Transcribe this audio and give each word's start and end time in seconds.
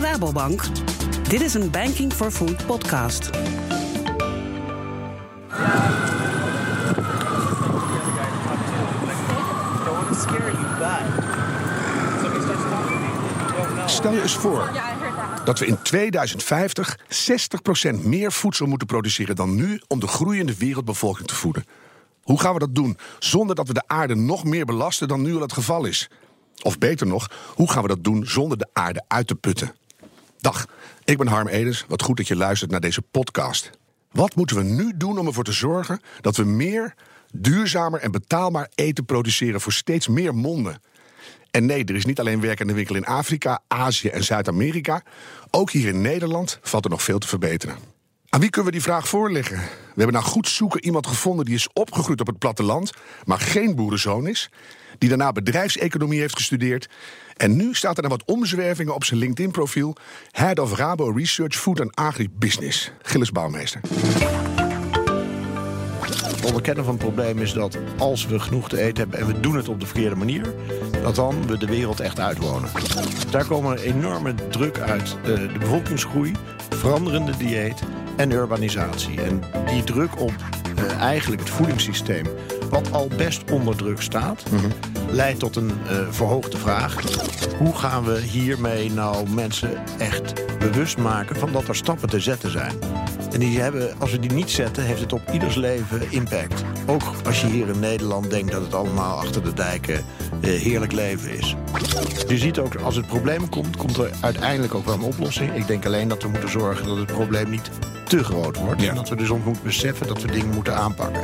Rabobank. 0.00 0.62
Dit 1.28 1.40
is 1.40 1.54
een 1.54 1.70
Banking 1.70 2.12
for 2.12 2.30
Food 2.30 2.66
podcast. 2.66 3.30
Stel 13.86 14.12
je 14.12 14.22
eens 14.22 14.36
voor 14.36 14.70
dat 15.44 15.58
we 15.58 15.66
in 15.66 15.82
2050 15.82 16.98
60% 17.96 18.04
meer 18.04 18.32
voedsel 18.32 18.66
moeten 18.66 18.86
produceren 18.86 19.36
dan 19.36 19.54
nu 19.54 19.80
om 19.86 20.00
de 20.00 20.06
groeiende 20.06 20.56
wereldbevolking 20.56 21.28
te 21.28 21.34
voeden. 21.34 21.64
Hoe 22.22 22.40
gaan 22.40 22.52
we 22.52 22.58
dat 22.58 22.74
doen 22.74 22.98
zonder 23.18 23.56
dat 23.56 23.66
we 23.66 23.74
de 23.74 23.84
aarde 23.86 24.14
nog 24.14 24.44
meer 24.44 24.64
belasten 24.64 25.08
dan 25.08 25.22
nu 25.22 25.34
al 25.34 25.40
het 25.40 25.52
geval 25.52 25.84
is? 25.84 26.08
Of 26.62 26.78
beter 26.78 27.06
nog, 27.06 27.30
hoe 27.54 27.70
gaan 27.70 27.82
we 27.82 27.88
dat 27.88 28.04
doen 28.04 28.26
zonder 28.26 28.58
de 28.58 28.68
aarde 28.72 29.04
uit 29.08 29.26
te 29.26 29.34
putten? 29.34 29.74
Dag, 30.40 30.66
ik 31.04 31.18
ben 31.18 31.26
Harm 31.26 31.48
Edens. 31.48 31.84
Wat 31.88 32.02
goed 32.02 32.16
dat 32.16 32.28
je 32.28 32.36
luistert 32.36 32.70
naar 32.70 32.80
deze 32.80 33.02
podcast. 33.02 33.70
Wat 34.12 34.34
moeten 34.34 34.56
we 34.56 34.62
nu 34.62 34.92
doen 34.96 35.18
om 35.18 35.26
ervoor 35.26 35.44
te 35.44 35.52
zorgen 35.52 36.00
dat 36.20 36.36
we 36.36 36.44
meer, 36.44 36.94
duurzamer 37.32 38.00
en 38.00 38.10
betaalbaar 38.10 38.70
eten 38.74 39.04
produceren 39.04 39.60
voor 39.60 39.72
steeds 39.72 40.08
meer 40.08 40.34
monden? 40.34 40.80
En 41.50 41.66
nee, 41.66 41.84
er 41.84 41.94
is 41.94 42.04
niet 42.04 42.20
alleen 42.20 42.40
werk 42.40 42.60
aan 42.60 42.66
de 42.66 42.72
winkel 42.72 42.94
in 42.94 43.04
Afrika, 43.04 43.62
Azië 43.68 44.08
en 44.08 44.24
Zuid-Amerika. 44.24 45.02
Ook 45.50 45.70
hier 45.70 45.88
in 45.88 46.00
Nederland 46.00 46.58
valt 46.62 46.84
er 46.84 46.90
nog 46.90 47.02
veel 47.02 47.18
te 47.18 47.28
verbeteren. 47.28 47.76
Aan 48.30 48.40
wie 48.40 48.50
kunnen 48.50 48.70
we 48.70 48.76
die 48.76 48.86
vraag 48.86 49.08
voorleggen? 49.08 49.56
We 49.56 50.04
hebben 50.04 50.12
na 50.12 50.20
goed 50.20 50.48
zoeken 50.48 50.84
iemand 50.84 51.06
gevonden 51.06 51.44
die 51.44 51.54
is 51.54 51.68
opgegroeid 51.72 52.20
op 52.20 52.26
het 52.26 52.38
platteland, 52.38 52.92
maar 53.24 53.38
geen 53.38 53.74
boerenzoon 53.74 54.26
is. 54.26 54.50
Die 54.98 55.08
daarna 55.08 55.32
bedrijfseconomie 55.32 56.20
heeft 56.20 56.36
gestudeerd. 56.36 56.88
En 57.36 57.56
nu 57.56 57.74
staat 57.74 57.96
er 57.96 58.02
dan 58.02 58.10
wat 58.10 58.24
omzwervingen 58.24 58.94
op 58.94 59.04
zijn 59.04 59.18
LinkedIn-profiel. 59.20 59.96
Head 60.30 60.58
of 60.58 60.76
Rabo 60.76 61.10
Research 61.10 61.56
Food 61.56 61.80
and 61.80 61.96
Agribusiness. 61.96 62.92
Gilles 63.02 63.32
Bouwmeester. 63.32 63.80
Het 66.00 66.44
onderkennen 66.44 66.84
van 66.84 66.94
het 66.94 67.02
probleem 67.02 67.38
is 67.38 67.52
dat 67.52 67.78
als 67.98 68.26
we 68.26 68.38
genoeg 68.38 68.68
te 68.68 68.80
eten 68.80 68.98
hebben 68.98 69.18
en 69.18 69.26
we 69.26 69.40
doen 69.40 69.56
het 69.56 69.68
op 69.68 69.80
de 69.80 69.86
verkeerde 69.86 70.16
manier, 70.16 70.54
dat 71.02 71.14
dan 71.14 71.46
we 71.46 71.58
de 71.58 71.66
wereld 71.66 72.00
echt 72.00 72.20
uitwonen. 72.20 72.70
Daar 73.30 73.44
komen 73.44 73.78
enorme 73.78 74.34
druk 74.50 74.78
uit 74.78 75.16
eh, 75.16 75.24
de 75.24 75.58
bevolkingsgroei, 75.58 76.32
veranderende 76.70 77.36
dieet 77.36 77.82
en 78.18 78.30
urbanisatie. 78.30 79.22
En 79.22 79.42
die 79.66 79.84
druk 79.84 80.20
op 80.20 80.32
uh, 80.78 81.00
eigenlijk 81.00 81.40
het 81.40 81.50
voedingssysteem, 81.50 82.26
wat 82.70 82.92
al 82.92 83.08
best 83.16 83.50
onder 83.50 83.76
druk 83.76 84.02
staat, 84.02 84.42
leidt 85.10 85.38
tot 85.38 85.56
een 85.56 85.70
uh, 85.90 85.98
verhoogde 86.10 86.58
vraag. 86.58 86.96
Hoe 87.58 87.74
gaan 87.74 88.04
we 88.04 88.20
hiermee 88.20 88.90
nou 88.90 89.30
mensen 89.30 89.82
echt 89.98 90.58
bewust 90.58 90.98
maken 90.98 91.36
van 91.36 91.52
dat 91.52 91.68
er 91.68 91.76
stappen 91.76 92.08
te 92.08 92.20
zetten 92.20 92.50
zijn? 92.50 92.72
En 93.32 93.40
die 93.40 93.60
hebben, 93.60 93.94
als 93.98 94.10
we 94.10 94.18
die 94.18 94.32
niet 94.32 94.50
zetten, 94.50 94.84
heeft 94.84 95.00
het 95.00 95.12
op 95.12 95.22
ieders 95.32 95.54
leven 95.54 96.12
impact. 96.12 96.64
Ook 96.86 97.02
als 97.26 97.40
je 97.40 97.46
hier 97.46 97.68
in 97.68 97.78
Nederland 97.78 98.30
denkt 98.30 98.52
dat 98.52 98.62
het 98.62 98.74
allemaal 98.74 99.18
achter 99.18 99.44
de 99.44 99.52
dijken 99.52 100.04
uh, 100.40 100.60
heerlijk 100.60 100.92
leven 100.92 101.38
is. 101.38 101.56
Je 102.28 102.38
ziet 102.38 102.58
ook, 102.58 102.74
als 102.74 102.96
het 102.96 103.06
probleem 103.06 103.48
komt, 103.48 103.76
komt 103.76 103.96
er 103.96 104.10
uiteindelijk 104.20 104.74
ook 104.74 104.84
wel 104.84 104.94
een 104.94 105.00
oplossing. 105.00 105.54
Ik 105.54 105.66
denk 105.66 105.86
alleen 105.86 106.08
dat 106.08 106.22
we 106.22 106.28
moeten 106.28 106.50
zorgen 106.50 106.86
dat 106.86 106.96
het 106.96 107.06
probleem 107.06 107.50
niet 107.50 107.70
te 108.04 108.24
groot 108.24 108.56
wordt. 108.56 108.82
Ja. 108.82 108.88
En 108.88 108.94
dat 108.94 109.08
we 109.08 109.16
dus 109.16 109.30
ook 109.30 109.44
moeten 109.44 109.64
beseffen 109.64 110.06
dat 110.06 110.22
we 110.22 110.30
dingen 110.30 110.54
moeten 110.54 110.76
aanpakken. 110.76 111.22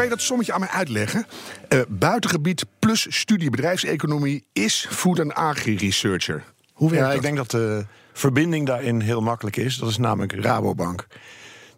Kan 0.00 0.08
je 0.08 0.14
dat 0.14 0.24
sommetje 0.24 0.52
aan 0.52 0.60
mij 0.60 0.68
uitleggen? 0.68 1.26
Eh, 1.68 1.80
buitengebied 1.88 2.64
plus 2.78 3.06
studie 3.16 3.50
bedrijfseconomie 3.50 4.44
is 4.52 4.86
food 4.90 5.18
en 5.18 5.34
agri-researcher. 5.34 6.44
Hoe 6.72 6.90
werkt 6.90 7.04
Ja, 7.04 7.08
dat? 7.08 7.16
ik 7.16 7.22
denk 7.22 7.36
dat 7.36 7.50
de 7.50 7.86
verbinding 8.12 8.66
daarin 8.66 9.00
heel 9.00 9.20
makkelijk 9.20 9.56
is. 9.56 9.76
Dat 9.76 9.88
is 9.88 9.98
namelijk 9.98 10.32
Rabobank. 10.32 11.06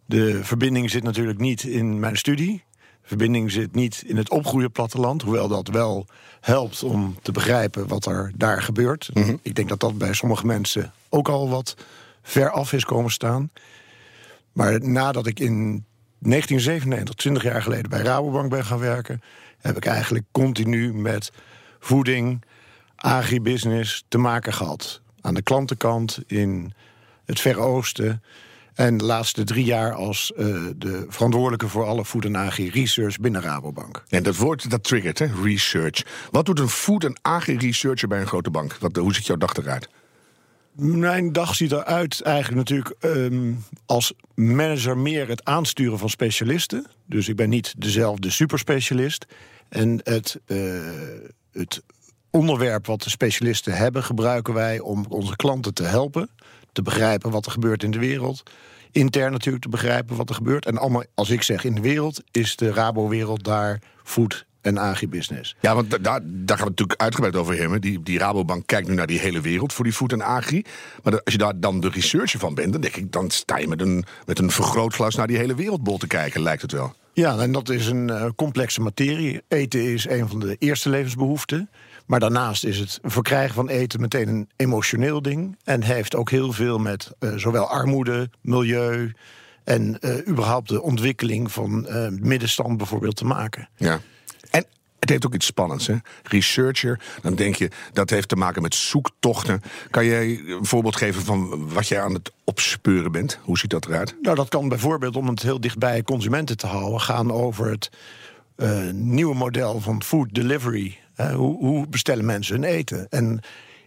De 0.07 0.45
verbinding 0.45 0.91
zit 0.91 1.03
natuurlijk 1.03 1.39
niet 1.39 1.63
in 1.63 2.01
mijn 2.01 2.17
studie. 2.17 2.65
De 3.03 3.09
verbinding 3.09 3.51
zit 3.51 3.75
niet 3.75 4.03
in 4.07 4.17
het 4.17 4.31
opgroeien 4.31 4.73
platteland. 4.73 5.23
Hoewel 5.23 5.49
dat 5.49 5.69
wel 5.69 6.07
helpt 6.41 6.83
om 6.83 7.17
te 7.23 7.33
begrijpen 7.33 7.89
wat 7.89 8.07
er 8.07 8.33
daar 8.37 8.63
gebeurt. 8.63 9.11
Ik 9.43 9.55
denk 9.55 9.69
dat 9.69 9.81
dat 9.81 9.99
bij 9.99 10.13
sommige 10.13 10.47
mensen 10.47 10.93
ook 11.09 11.29
al 11.29 11.49
wat 11.49 11.77
ver 12.23 12.51
af 12.51 12.73
is 12.73 12.85
komen 12.85 13.11
staan. 13.11 13.51
Maar 14.53 14.81
nadat 14.89 15.27
ik 15.27 15.41
in 15.41 15.85
1997, 16.23 17.15
20 17.15 17.43
jaar 17.43 17.63
geleden, 17.63 17.91
bij 17.91 18.01
Rabobank 18.03 18.51
ben 18.51 18.65
gaan 18.65 18.79
werken, 18.79 19.23
heb 19.59 19.77
ik 19.77 19.87
eigenlijk 19.87 20.25
continu 20.33 20.95
met 20.95 21.33
voeding, 21.79 22.45
agribusiness 22.97 24.05
te 24.09 24.19
maken 24.19 24.53
gehad. 24.53 25.01
Aan 25.21 25.35
de 25.35 25.43
klantenkant 25.43 26.23
in 26.27 26.73
het 27.25 27.41
Verre 27.41 27.61
Oosten. 27.61 28.23
En 28.75 28.97
de 28.97 29.05
laatste 29.05 29.45
drie 29.45 29.65
jaar 29.65 29.93
als 29.93 30.33
eh, 30.33 30.47
de 30.77 31.07
verantwoordelijke 31.09 31.69
voor 31.69 31.85
alle 31.85 32.05
food 32.05 32.25
en 32.25 32.37
agri-research 32.37 33.19
binnen 33.19 33.43
Rabobank. 33.43 34.05
En 34.09 34.23
dat 34.23 34.37
woord 34.37 34.71
dat 34.71 34.85
triggert, 34.85 35.19
hè? 35.19 35.27
research. 35.43 36.03
Wat 36.31 36.47
doet 36.47 36.59
een 36.59 36.69
food 36.69 37.05
en 37.05 37.19
agri-researcher 37.23 38.09
bij 38.09 38.21
een 38.21 38.27
grote 38.27 38.51
bank? 38.51 38.77
Wat, 38.81 38.97
hoe 38.97 39.15
ziet 39.15 39.27
jouw 39.27 39.37
dag 39.37 39.55
eruit? 39.55 39.89
Mijn 40.75 41.33
dag 41.33 41.55
ziet 41.55 41.73
eruit 41.73 42.21
eigenlijk 42.21 42.57
natuurlijk 42.57 42.95
ehm, 43.01 43.53
als 43.87 44.13
manager 44.35 44.99
meer 44.99 45.29
het 45.29 45.45
aansturen 45.45 45.99
van 45.99 46.09
specialisten. 46.09 46.87
Dus 47.07 47.29
ik 47.29 47.37
ben 47.37 47.49
niet 47.49 47.75
dezelfde 47.79 48.31
superspecialist. 48.31 49.27
En 49.69 50.01
het, 50.03 50.41
eh, 50.47 50.59
het 51.53 51.83
onderwerp 52.31 52.87
wat 52.87 53.03
de 53.03 53.11
specialisten 53.11 53.73
hebben, 53.77 54.05
gebruiken 54.05 54.55
wij 54.55 54.81
om 54.81 55.07
onze 55.09 55.37
klanten 55.37 55.75
te 55.75 55.83
helpen. 55.83 56.31
Te 56.73 56.83
begrijpen 56.83 57.31
wat 57.31 57.47
er 57.47 57.53
gebeurt 57.53 57.83
in 57.83 57.91
de 57.91 57.99
wereld. 57.99 58.43
Intern 58.91 59.33
natuurlijk 59.33 59.65
te 59.65 59.71
begrijpen 59.71 60.17
wat 60.17 60.29
er 60.29 60.35
gebeurt. 60.35 60.67
En 60.67 60.79
allemaal, 60.79 61.05
als 61.15 61.31
ik 61.31 61.43
zeg 61.43 61.65
in 61.65 61.75
de 61.75 61.81
wereld, 61.81 62.23
is 62.31 62.57
de 62.57 62.73
Rabo-wereld 62.73 63.45
daar 63.45 63.83
food 64.03 64.47
en 64.63 64.79
agribusiness. 64.79 65.57
Ja, 65.61 65.75
want 65.75 65.91
da- 65.91 65.99
daar, 65.99 66.21
daar 66.23 66.57
gaan 66.57 66.67
we 66.67 66.71
het 66.71 66.79
natuurlijk 66.79 67.01
uitgebreid 67.01 67.37
over 67.37 67.57
hebben. 67.59 67.81
Die, 67.81 68.03
die 68.03 68.19
Rabobank 68.19 68.67
kijkt 68.67 68.89
nu 68.89 68.95
naar 68.95 69.07
die 69.07 69.19
hele 69.19 69.41
wereld 69.41 69.73
voor 69.73 69.85
die 69.85 69.93
food 69.95 70.13
en 70.13 70.23
agri. 70.23 70.65
Maar 71.03 71.23
als 71.23 71.33
je 71.33 71.39
daar 71.39 71.61
dan 71.61 71.81
de 71.81 71.89
researcher 71.89 72.39
van 72.41 72.55
bent, 72.55 72.73
dan 72.73 72.81
denk 72.81 72.97
ik, 72.97 73.13
dan 73.13 73.31
sta 73.31 73.59
je 73.59 73.69
met 73.69 73.81
een, 73.81 74.05
met 74.27 74.39
een 74.39 74.51
vergrootglas 74.51 75.15
naar 75.15 75.27
die 75.27 75.37
hele 75.37 75.55
wereldbol 75.55 75.99
te 75.99 76.07
kijken, 76.07 76.43
lijkt 76.43 76.63
het 76.63 76.73
wel. 76.73 76.95
Ja, 77.15 77.39
en 77.39 77.53
dat 77.53 77.69
is 77.69 77.87
een 77.87 78.11
eh, 78.11 78.27
complexe 78.37 78.81
materie. 78.81 79.43
Eten 79.49 79.83
is 79.93 80.09
een 80.09 80.29
van 80.29 80.41
de 80.41 80.57
eerste 80.59 80.89
levensbehoeften. 80.89 81.71
Maar 82.07 82.21
daarnaast 82.21 82.65
is 82.65 82.79
het 82.79 82.99
verkrijgen 83.03 83.55
van 83.55 83.69
eten 83.69 84.01
meteen 84.01 84.29
een 84.29 84.49
emotioneel 84.57 85.23
ding. 85.23 85.57
En 85.65 85.83
heeft 85.83 86.15
ook 86.17 86.31
heel 86.31 86.53
veel 86.53 86.79
met 86.79 87.13
eh, 87.19 87.33
zowel 87.37 87.69
armoede, 87.69 88.31
milieu. 88.41 89.13
en 89.65 89.99
eh, 90.01 90.29
überhaupt 90.29 90.69
de 90.69 90.83
ontwikkeling 90.83 91.53
van 91.53 91.87
middenstand 92.21 92.77
bijvoorbeeld 92.77 93.17
te 93.17 93.25
maken. 93.25 93.69
Ja. 93.77 94.01
Het 95.03 95.11
heeft 95.11 95.27
ook 95.27 95.35
iets 95.35 95.47
spannends, 95.47 95.87
hè? 95.87 95.97
Researcher, 96.23 97.01
dan 97.23 97.35
denk 97.35 97.55
je 97.55 97.71
dat 97.93 98.11
heeft 98.11 98.29
te 98.29 98.37
maken 98.37 98.63
met 98.63 98.75
zoektochten. 98.75 99.63
Kan 99.91 100.05
jij 100.05 100.43
een 100.47 100.67
voorbeeld 100.67 100.97
geven 100.97 101.23
van 101.23 101.69
wat 101.73 101.89
jij 101.89 102.01
aan 102.01 102.15
het 102.15 102.33
opspeuren 102.45 103.13
bent? 103.13 103.39
Hoe 103.43 103.59
ziet 103.59 103.71
dat 103.71 103.87
eruit? 103.87 104.17
Nou, 104.23 104.37
dat 104.37 104.49
kan 104.49 104.69
bijvoorbeeld, 104.69 105.17
om 105.17 105.27
het 105.27 105.43
heel 105.43 105.61
dicht 105.61 105.79
bij 105.79 106.03
consumenten 106.03 106.57
te 106.57 106.67
houden, 106.67 107.01
gaan 107.01 107.33
over 107.33 107.71
het 107.71 107.91
eh, 108.57 108.91
nieuwe 108.91 109.35
model 109.35 109.81
van 109.81 110.03
food 110.03 110.35
delivery. 110.35 110.99
Hoe, 111.17 111.57
hoe 111.57 111.89
bestellen 111.89 112.25
mensen 112.25 112.55
hun 112.55 112.65
eten? 112.65 113.07
En 113.11 113.41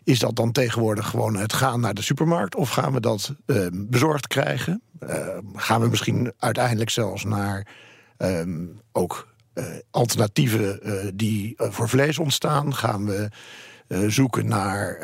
is 0.03 0.19
dat 0.19 0.35
dan 0.35 0.51
tegenwoordig 0.51 1.07
gewoon 1.09 1.35
het 1.35 1.53
gaan 1.53 1.79
naar 1.79 1.93
de 1.93 2.01
supermarkt? 2.01 2.55
Of 2.55 2.69
gaan 2.69 2.93
we 2.93 2.99
dat 2.99 3.33
eh, 3.45 3.67
bezorgd 3.71 4.27
krijgen? 4.27 4.81
Eh, 4.99 5.37
gaan 5.55 5.81
we 5.81 5.87
misschien 5.87 6.33
uiteindelijk 6.39 6.89
zelfs 6.89 7.23
naar 7.23 7.67
ehm, 8.17 8.65
ook 8.91 9.27
alternatieven 9.91 10.81
eh, 10.81 10.93
die 11.13 11.53
eh, 11.57 11.67
voor 11.71 11.89
vlees 11.89 12.19
ontstaan? 12.19 12.75
Gaan 12.75 13.05
we 13.05 13.29
eh, 13.87 13.99
zoeken 14.07 14.47
naar 14.47 14.97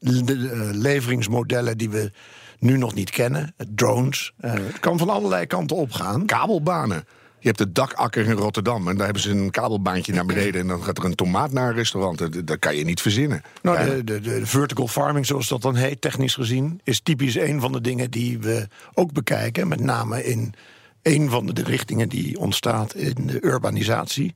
de, 0.00 0.24
de, 0.24 0.50
eh, 0.52 0.68
leveringsmodellen 0.72 1.78
die 1.78 1.90
we 1.90 2.12
nu 2.58 2.76
nog 2.76 2.94
niet 2.94 3.10
kennen? 3.10 3.54
Drones. 3.74 4.32
Eh, 4.40 4.52
het 4.52 4.80
kan 4.80 4.98
van 4.98 5.08
allerlei 5.08 5.46
kanten 5.46 5.76
opgaan. 5.76 6.26
Kabelbanen. 6.26 7.04
Je 7.38 7.46
hebt 7.46 7.58
de 7.58 7.72
dakakker 7.72 8.26
in 8.26 8.32
Rotterdam 8.32 8.88
en 8.88 8.94
daar 8.96 9.04
hebben 9.04 9.22
ze 9.22 9.30
een 9.30 9.50
kabelbaantje 9.50 10.12
naar 10.12 10.26
beneden... 10.26 10.60
en 10.60 10.66
dan 10.66 10.82
gaat 10.82 10.98
er 10.98 11.04
een 11.04 11.14
tomaat 11.14 11.52
naar 11.52 11.68
een 11.68 11.74
restaurant. 11.74 12.46
Dat, 12.46 12.58
kan 12.58 12.76
je 12.76 12.84
niet 12.84 13.00
verzinnen. 13.00 13.42
Nou, 13.62 13.86
de, 13.86 14.04
de, 14.04 14.20
de 14.20 14.46
vertical 14.46 14.88
farming, 14.88 15.26
zoals 15.26 15.48
dat 15.48 15.62
dan 15.62 15.74
heet, 15.74 16.00
technisch 16.00 16.34
gezien, 16.34 16.80
is 16.84 17.00
typisch 17.00 17.36
een 17.36 17.60
van 17.60 17.72
de 17.72 17.80
dingen 17.80 18.10
die 18.10 18.38
we 18.38 18.68
ook 18.94 19.12
bekijken. 19.12 19.68
Met 19.68 19.80
name 19.80 20.24
in 20.24 20.54
een 21.02 21.30
van 21.30 21.46
de 21.46 21.62
richtingen 21.62 22.08
die 22.08 22.38
ontstaat 22.38 22.94
in 22.94 23.26
de 23.26 23.44
urbanisatie. 23.44 24.34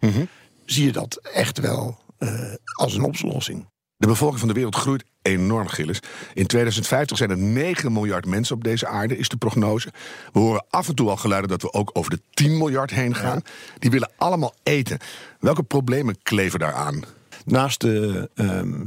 Zie 0.65 0.85
je 0.85 0.93
dat 0.93 1.21
echt 1.33 1.59
wel 1.59 1.99
eh, 2.19 2.55
als 2.75 2.95
een 2.95 3.05
oplossing. 3.05 3.67
De 3.97 4.07
bevolking 4.07 4.39
van 4.39 4.49
de 4.49 4.55
wereld 4.55 4.75
groeit 4.75 5.05
enorm, 5.23 5.69
Gilles. 5.69 6.01
In 6.35 6.47
2050 6.47 7.17
zijn 7.17 7.31
er 7.31 7.39
9 7.39 7.93
miljard 7.93 8.27
mensen 8.27 8.57
op 8.57 8.65
deze 8.65 8.87
aarde, 8.87 9.19
is 9.19 9.29
de 9.29 9.37
prognose. 9.37 9.93
We 10.33 10.39
horen 10.39 10.65
af 10.71 10.89
en 10.89 10.95
toe 10.95 11.11
al 11.11 11.17
geluiden 11.17 11.51
dat 11.51 11.63
we 11.63 11.73
ook 11.73 11.91
over 11.93 12.11
de 12.11 12.21
10 12.31 12.59
miljard 12.59 12.91
heen 12.91 13.15
gaan. 13.15 13.43
Die 13.79 13.91
willen 13.91 14.11
allemaal 14.17 14.55
eten. 14.63 14.99
Welke 15.41 15.63
problemen 15.63 16.23
kleven 16.23 16.59
daaraan? 16.59 17.03
Naast 17.45 17.81
de 17.81 18.31
ehm, 18.35 18.85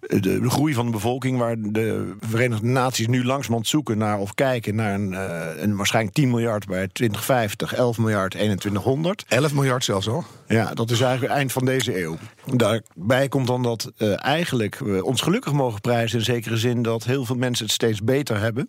de, 0.00 0.20
de 0.20 0.50
groei 0.50 0.74
van 0.74 0.86
de 0.86 0.92
bevolking, 0.92 1.38
waar 1.38 1.56
de 1.58 2.14
Verenigde 2.20 2.66
Naties 2.66 3.06
nu 3.06 3.24
langzamerhand 3.24 3.68
zoeken 3.68 3.98
naar 3.98 4.18
of 4.18 4.34
kijken 4.34 4.74
naar 4.74 4.94
een, 4.94 5.12
uh, 5.12 5.46
een 5.56 5.76
waarschijnlijk 5.76 6.14
10 6.14 6.30
miljard 6.30 6.66
bij 6.66 6.88
2050, 6.92 7.74
11 7.74 7.98
miljard 7.98 8.30
2100. 8.30 9.24
11 9.28 9.54
miljard 9.54 9.84
zelfs 9.84 10.08
al? 10.08 10.24
Ja, 10.48 10.74
dat 10.74 10.90
is 10.90 11.00
eigenlijk 11.00 11.32
het 11.32 11.40
eind 11.40 11.52
van 11.52 11.64
deze 11.64 12.00
eeuw. 12.00 12.16
Daarbij 12.54 13.28
komt 13.28 13.46
dan 13.46 13.62
dat 13.62 13.92
uh, 13.98 14.24
eigenlijk 14.24 14.78
we 14.78 15.04
ons 15.04 15.20
gelukkig 15.20 15.52
mogen 15.52 15.80
prijzen 15.80 16.18
in 16.18 16.24
zekere 16.24 16.56
zin 16.56 16.82
dat 16.82 17.04
heel 17.04 17.24
veel 17.24 17.36
mensen 17.36 17.64
het 17.64 17.74
steeds 17.74 18.02
beter 18.02 18.40
hebben. 18.40 18.68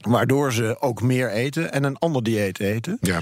Waardoor 0.00 0.52
ze 0.52 0.76
ook 0.80 1.02
meer 1.02 1.30
eten 1.30 1.72
en 1.72 1.84
een 1.84 1.98
ander 1.98 2.22
dieet 2.22 2.60
eten. 2.60 2.98
Ja. 3.00 3.20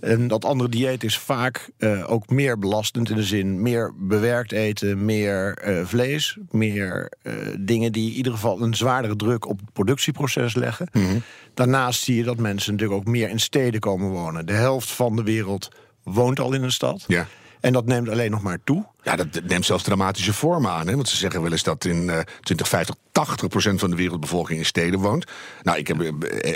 En 0.00 0.28
dat 0.28 0.44
andere 0.44 0.68
dieet 0.68 1.04
is 1.04 1.18
vaak 1.18 1.70
uh, 1.78 2.10
ook 2.10 2.30
meer 2.30 2.58
belastend 2.58 3.10
in 3.10 3.16
de 3.16 3.22
zin 3.22 3.62
meer 3.62 3.92
bewerkt 3.96 4.52
eten, 4.52 5.04
meer 5.04 5.58
uh, 5.68 5.86
vlees, 5.86 6.38
meer 6.50 7.12
uh, 7.22 7.34
dingen 7.58 7.92
die 7.92 8.10
in 8.10 8.16
ieder 8.16 8.32
geval 8.32 8.62
een 8.62 8.74
zwaardere 8.74 9.16
druk 9.16 9.46
op 9.46 9.60
het 9.60 9.72
productieproces 9.72 10.54
leggen. 10.54 10.88
Mm 10.92 11.06
-hmm. 11.06 11.22
Daarnaast 11.54 12.02
zie 12.02 12.16
je 12.16 12.24
dat 12.24 12.36
mensen 12.36 12.72
natuurlijk 12.72 13.00
ook 13.00 13.06
meer 13.06 13.28
in 13.28 13.40
steden 13.40 13.80
komen 13.80 14.10
wonen. 14.10 14.46
De 14.46 14.52
helft 14.52 14.90
van 14.90 15.16
de 15.16 15.22
wereld 15.22 15.68
woont 16.02 16.40
al 16.40 16.52
in 16.52 16.62
een 16.62 16.72
stad. 16.72 17.04
Ja. 17.06 17.26
En 17.60 17.72
dat 17.72 17.86
neemt 17.86 18.08
alleen 18.08 18.30
nog 18.30 18.42
maar 18.42 18.58
toe. 18.64 18.86
Ja, 19.02 19.16
dat 19.16 19.26
neemt 19.44 19.64
zelfs 19.64 19.82
dramatische 19.82 20.32
vormen 20.32 20.70
aan. 20.70 20.88
Hè? 20.88 20.94
Want 20.94 21.08
ze 21.08 21.16
zeggen 21.16 21.42
wel 21.42 21.52
eens 21.52 21.62
dat 21.62 21.84
in 21.84 21.96
uh, 21.96 22.18
2050 22.40 22.94
80% 23.18 23.74
van 23.74 23.90
de 23.90 23.96
wereldbevolking 23.96 24.58
in 24.58 24.64
steden 24.64 25.00
woont. 25.00 25.26
Nou, 25.62 25.78
ik 25.78 25.88
heb 25.88 26.00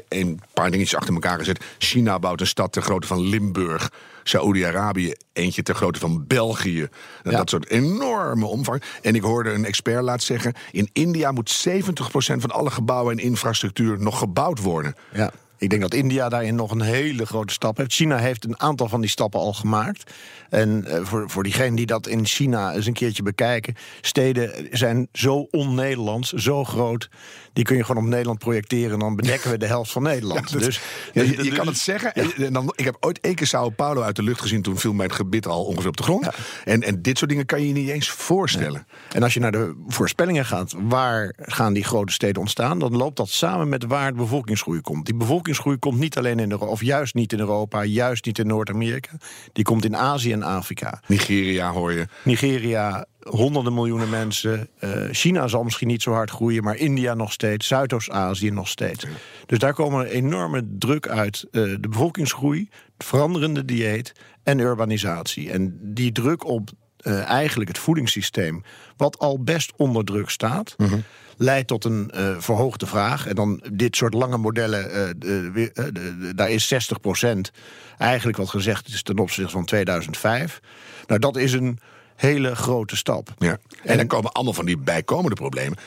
een 0.09 0.41
paar 0.55 0.71
dingetjes 0.71 0.97
achter 0.97 1.15
elkaar 1.15 1.39
gezet. 1.39 1.65
China 1.79 2.19
bouwt 2.19 2.41
een 2.41 2.47
stad 2.47 2.73
ter 2.73 2.83
grootte 2.83 3.07
van 3.07 3.21
Limburg. 3.21 3.91
Saoedi-Arabië 4.23 5.15
eentje 5.33 5.63
ter 5.63 5.75
grootte 5.75 5.99
van 6.01 6.27
België. 6.27 6.89
Ja. 7.23 7.31
Dat 7.31 7.51
soort 7.51 7.69
enorme 7.69 8.47
omvang. 8.47 8.83
En 9.03 9.15
ik 9.15 9.23
hoorde 9.23 9.53
een 9.53 9.65
expert 9.65 10.03
laat 10.03 10.23
zeggen... 10.23 10.55
in 10.71 10.89
India 10.93 11.33
moet 11.33 11.65
70% 11.69 11.73
van 12.15 12.51
alle 12.51 12.71
gebouwen 12.71 13.19
en 13.19 13.25
infrastructuur 13.25 14.01
nog 14.01 14.19
gebouwd 14.19 14.61
worden. 14.61 14.95
Ja. 15.13 15.33
Ik 15.63 15.71
denk 15.71 15.83
dat 15.83 15.95
India 15.95 16.29
daarin 16.29 16.55
nog 16.55 16.71
een 16.71 16.81
hele 16.81 17.27
grote 17.27 17.53
stap 17.53 17.77
heeft. 17.77 17.93
China 17.93 18.17
heeft 18.17 18.45
een 18.45 18.61
aantal 18.61 18.89
van 18.89 19.01
die 19.01 19.11
stappen 19.11 19.41
al 19.41 19.53
gemaakt. 19.53 20.11
En 20.49 20.85
uh, 20.87 20.99
voor, 21.03 21.31
voor 21.31 21.43
diegenen 21.43 21.75
die 21.75 21.87
dat 21.87 22.07
in 22.07 22.27
China 22.27 22.75
eens 22.75 22.87
een 22.87 22.93
keertje 22.93 23.23
bekijken... 23.23 23.75
steden 24.01 24.69
zijn 24.71 25.09
zo 25.13 25.49
on-Nederlands, 25.51 26.33
zo 26.33 26.65
groot... 26.65 27.09
die 27.53 27.65
kun 27.65 27.77
je 27.77 27.85
gewoon 27.85 28.05
op 28.05 28.09
Nederland 28.09 28.39
projecteren... 28.39 28.93
en 28.93 28.99
dan 28.99 29.17
bedekken 29.17 29.51
we 29.51 29.59
de 29.59 29.67
helft 29.67 29.93
van 29.93 30.03
Nederland. 30.03 30.51
Ja, 30.51 30.59
dus, 30.59 30.81
ja, 31.13 31.23
je, 31.23 31.45
je 31.45 31.53
kan 31.53 31.67
het 31.67 31.79
zeggen. 31.79 32.15
En 32.15 32.53
dan, 32.53 32.73
ik 32.77 32.85
heb 32.85 32.97
ooit 33.01 33.21
één 33.21 33.35
keer 33.35 33.47
Sao 33.47 33.69
Paulo 33.69 34.03
uit 34.03 34.17
de 34.17 34.23
lucht 34.23 34.41
gezien... 34.41 34.63
toen 34.63 34.79
viel 34.79 34.93
mijn 34.93 35.13
gebit 35.13 35.47
al 35.47 35.65
ongeveer 35.65 35.89
op 35.89 35.97
de 35.97 36.03
grond. 36.03 36.29
En, 36.65 36.83
en 36.83 37.03
dit 37.03 37.19
soort 37.19 37.31
dingen 37.31 37.47
kan 37.47 37.61
je 37.61 37.67
je 37.67 37.73
niet 37.73 37.89
eens 37.89 38.11
voorstellen. 38.11 38.87
En 39.13 39.23
als 39.23 39.35
je 39.35 39.41
naar 39.41 39.53
de 39.53 39.75
voorspellingen 39.87 40.45
gaat... 40.45 40.75
waar 40.79 41.35
gaan 41.39 41.73
die 41.73 41.85
grote 41.85 42.13
steden 42.13 42.41
ontstaan... 42.41 42.79
dan 42.79 42.97
loopt 42.97 43.17
dat 43.17 43.29
samen 43.29 43.69
met 43.69 43.85
waar 43.85 44.11
de 44.11 44.17
bevolkingsgroei 44.17 44.81
komt. 44.81 45.07
Die 45.07 45.15
bevolkingsgroei 45.53 45.79
komt 45.79 45.99
niet 45.99 46.17
alleen 46.17 46.39
in 46.39 46.51
Europa... 46.51 46.73
of 46.73 46.83
juist 46.83 47.15
niet 47.15 47.33
in 47.33 47.39
Europa, 47.39 47.85
juist 47.85 48.25
niet 48.25 48.39
in 48.39 48.47
Noord-Amerika. 48.47 49.11
Die 49.53 49.65
komt 49.65 49.85
in 49.85 49.97
Azië 49.97 50.33
en 50.33 50.43
Afrika. 50.43 51.01
Nigeria 51.07 51.73
hoor 51.73 51.93
je. 51.93 52.07
Nigeria, 52.25 53.07
honderden 53.21 53.75
miljoenen 53.75 54.11
mensen. 54.11 54.69
Uh, 54.81 54.91
China 55.11 55.49
zal 55.49 55.63
misschien 55.63 55.89
niet 55.89 56.03
zo 56.03 56.13
hard 56.13 56.31
groeien, 56.31 56.65
maar 56.65 56.77
India 56.77 57.15
nog 57.15 57.33
steeds. 57.33 57.67
Zuidoost-Azië 57.67 58.51
nog 58.51 58.69
steeds. 58.69 59.07
Dus 59.47 59.59
daar 59.59 59.75
komen 59.75 60.07
enorme 60.07 60.67
druk 60.79 61.09
uit. 61.09 61.47
Uh, 61.51 61.81
de 61.81 61.89
bevolkingsgroei, 61.89 62.69
het 62.97 63.07
veranderende 63.07 63.65
dieet 63.65 64.13
en 64.43 64.59
urbanisatie. 64.59 65.51
En 65.51 65.79
die 65.83 66.13
druk 66.13 66.45
op 66.45 66.71
uh, 67.03 67.29
eigenlijk 67.29 67.69
het 67.69 67.79
voedingssysteem, 67.79 68.63
wat 68.97 69.19
al 69.19 69.43
best 69.43 69.73
onder 69.77 70.05
druk 70.05 70.31
staat, 70.31 70.75
Mhm. 70.77 70.99
leidt 71.37 71.69
tot 71.69 71.85
een 71.85 72.11
uh, 72.15 72.39
verhoogde 72.39 72.87
vraag. 72.87 73.27
En 73.27 73.35
dan 73.35 73.63
dit 73.73 73.97
soort 73.97 74.15
lange 74.15 74.37
modellen, 74.37 74.87
uh, 74.87 74.93
de, 75.17 75.51
de, 75.75 75.93
de, 75.93 76.33
daar 76.35 76.51
is 76.51 76.75
60% 76.75 77.51
eigenlijk 77.99 78.39
wat 78.39 78.49
gezegd 78.51 78.89
is 78.89 79.03
ten 79.03 79.19
opzichte 79.19 79.51
van 79.51 79.65
2005. 79.65 80.61
Nou, 81.07 81.21
dat 81.21 81.37
is 81.37 81.53
een 81.53 81.79
hele 82.17 82.57
grote 82.57 82.97
stap. 82.97 83.35
Ja. 83.39 83.49
En, 83.51 83.59
en 83.83 83.97
dan 83.97 84.07
komen 84.07 84.33
allemaal 84.33 84.53
van 84.53 84.67
die 84.67 84.79
bijkomende 84.79 85.37
problemen. 85.37 85.79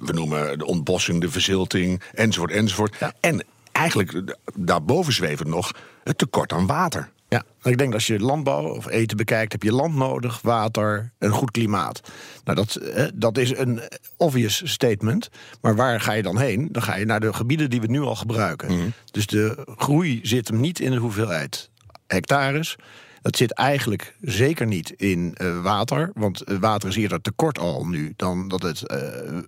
We 0.00 0.12
noemen 0.12 0.58
de 0.58 0.66
ontbossing, 0.66 1.20
de 1.20 1.30
verzilting, 1.30 2.02
enzovoort, 2.14 2.50
enzovoort. 2.50 2.96
Ja. 3.00 3.12
En 3.20 3.44
eigenlijk 3.72 4.36
daarboven 4.54 5.12
zweven 5.12 5.48
nog 5.48 5.72
het 6.04 6.18
tekort 6.18 6.52
aan 6.52 6.66
water. 6.66 7.10
Ja, 7.34 7.42
ik 7.70 7.78
denk 7.78 7.78
dat 7.78 7.92
als 7.92 8.06
je 8.06 8.20
landbouw 8.20 8.68
of 8.68 8.88
eten 8.88 9.16
bekijkt, 9.16 9.52
heb 9.52 9.62
je 9.62 9.72
land 9.72 9.94
nodig, 9.94 10.40
water, 10.42 11.12
een 11.18 11.30
goed 11.30 11.50
klimaat. 11.50 12.00
Nou, 12.44 12.56
dat, 12.56 12.80
dat 13.14 13.38
is 13.38 13.56
een 13.56 13.80
obvious 14.16 14.62
statement. 14.64 15.28
Maar 15.60 15.76
waar 15.76 16.00
ga 16.00 16.12
je 16.12 16.22
dan 16.22 16.38
heen? 16.38 16.68
Dan 16.72 16.82
ga 16.82 16.96
je 16.96 17.04
naar 17.04 17.20
de 17.20 17.32
gebieden 17.32 17.70
die 17.70 17.80
we 17.80 17.86
nu 17.86 18.00
al 18.00 18.16
gebruiken. 18.16 18.72
Mm 18.72 18.78
-hmm. 18.78 18.92
Dus 19.10 19.26
de 19.26 19.66
groei 19.76 20.20
zit 20.22 20.48
hem 20.48 20.60
niet 20.60 20.80
in 20.80 20.90
de 20.90 20.96
hoeveelheid 20.96 21.70
hectares. 22.06 22.76
Dat 23.24 23.36
zit 23.36 23.52
eigenlijk 23.52 24.16
zeker 24.20 24.66
niet 24.66 24.90
in 24.90 25.34
uh, 25.36 25.62
water. 25.62 26.10
Want 26.14 26.50
uh, 26.50 26.58
water 26.58 26.88
is 26.88 26.96
eerder 26.96 27.20
tekort 27.20 27.58
al 27.58 27.84
nu 27.86 28.12
dan 28.16 28.48
dat 28.48 28.62
het 28.62 28.82
uh, 28.86 29.38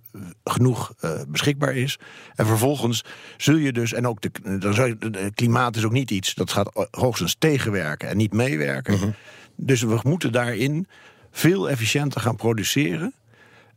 genoeg 0.43 0.93
beschikbaar 1.27 1.75
is. 1.75 1.99
En 2.35 2.45
vervolgens 2.45 3.03
zul 3.37 3.55
je 3.55 3.73
dus, 3.73 3.93
en 3.93 4.07
ook 4.07 4.21
de, 4.21 4.57
dan 4.59 4.73
zou 4.73 4.87
je, 4.87 5.09
de 5.09 5.31
klimaat 5.33 5.75
is 5.75 5.85
ook 5.85 5.91
niet 5.91 6.11
iets 6.11 6.33
dat 6.33 6.51
gaat 6.51 6.87
hoogstens 6.91 7.35
tegenwerken 7.39 8.09
en 8.09 8.17
niet 8.17 8.33
meewerken. 8.33 8.93
Mm 8.93 8.99
-hmm. 8.99 9.13
Dus 9.55 9.81
we 9.81 9.99
moeten 10.03 10.31
daarin 10.31 10.87
veel 11.31 11.69
efficiënter 11.69 12.21
gaan 12.21 12.35
produceren. 12.35 13.13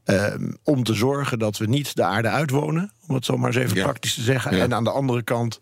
Um, 0.04 0.56
om 0.64 0.84
te 0.84 0.94
zorgen 0.94 1.38
dat 1.38 1.58
we 1.58 1.66
niet 1.66 1.96
de 1.96 2.04
aarde 2.04 2.28
uitwonen, 2.28 2.92
om 3.06 3.14
het 3.14 3.24
zo 3.24 3.36
maar 3.36 3.48
eens 3.48 3.64
even 3.64 3.76
ja. 3.76 3.82
praktisch 3.82 4.14
te 4.14 4.22
zeggen. 4.22 4.56
Ja. 4.56 4.62
En 4.62 4.74
aan 4.74 4.84
de 4.84 4.90
andere 4.90 5.22
kant 5.22 5.60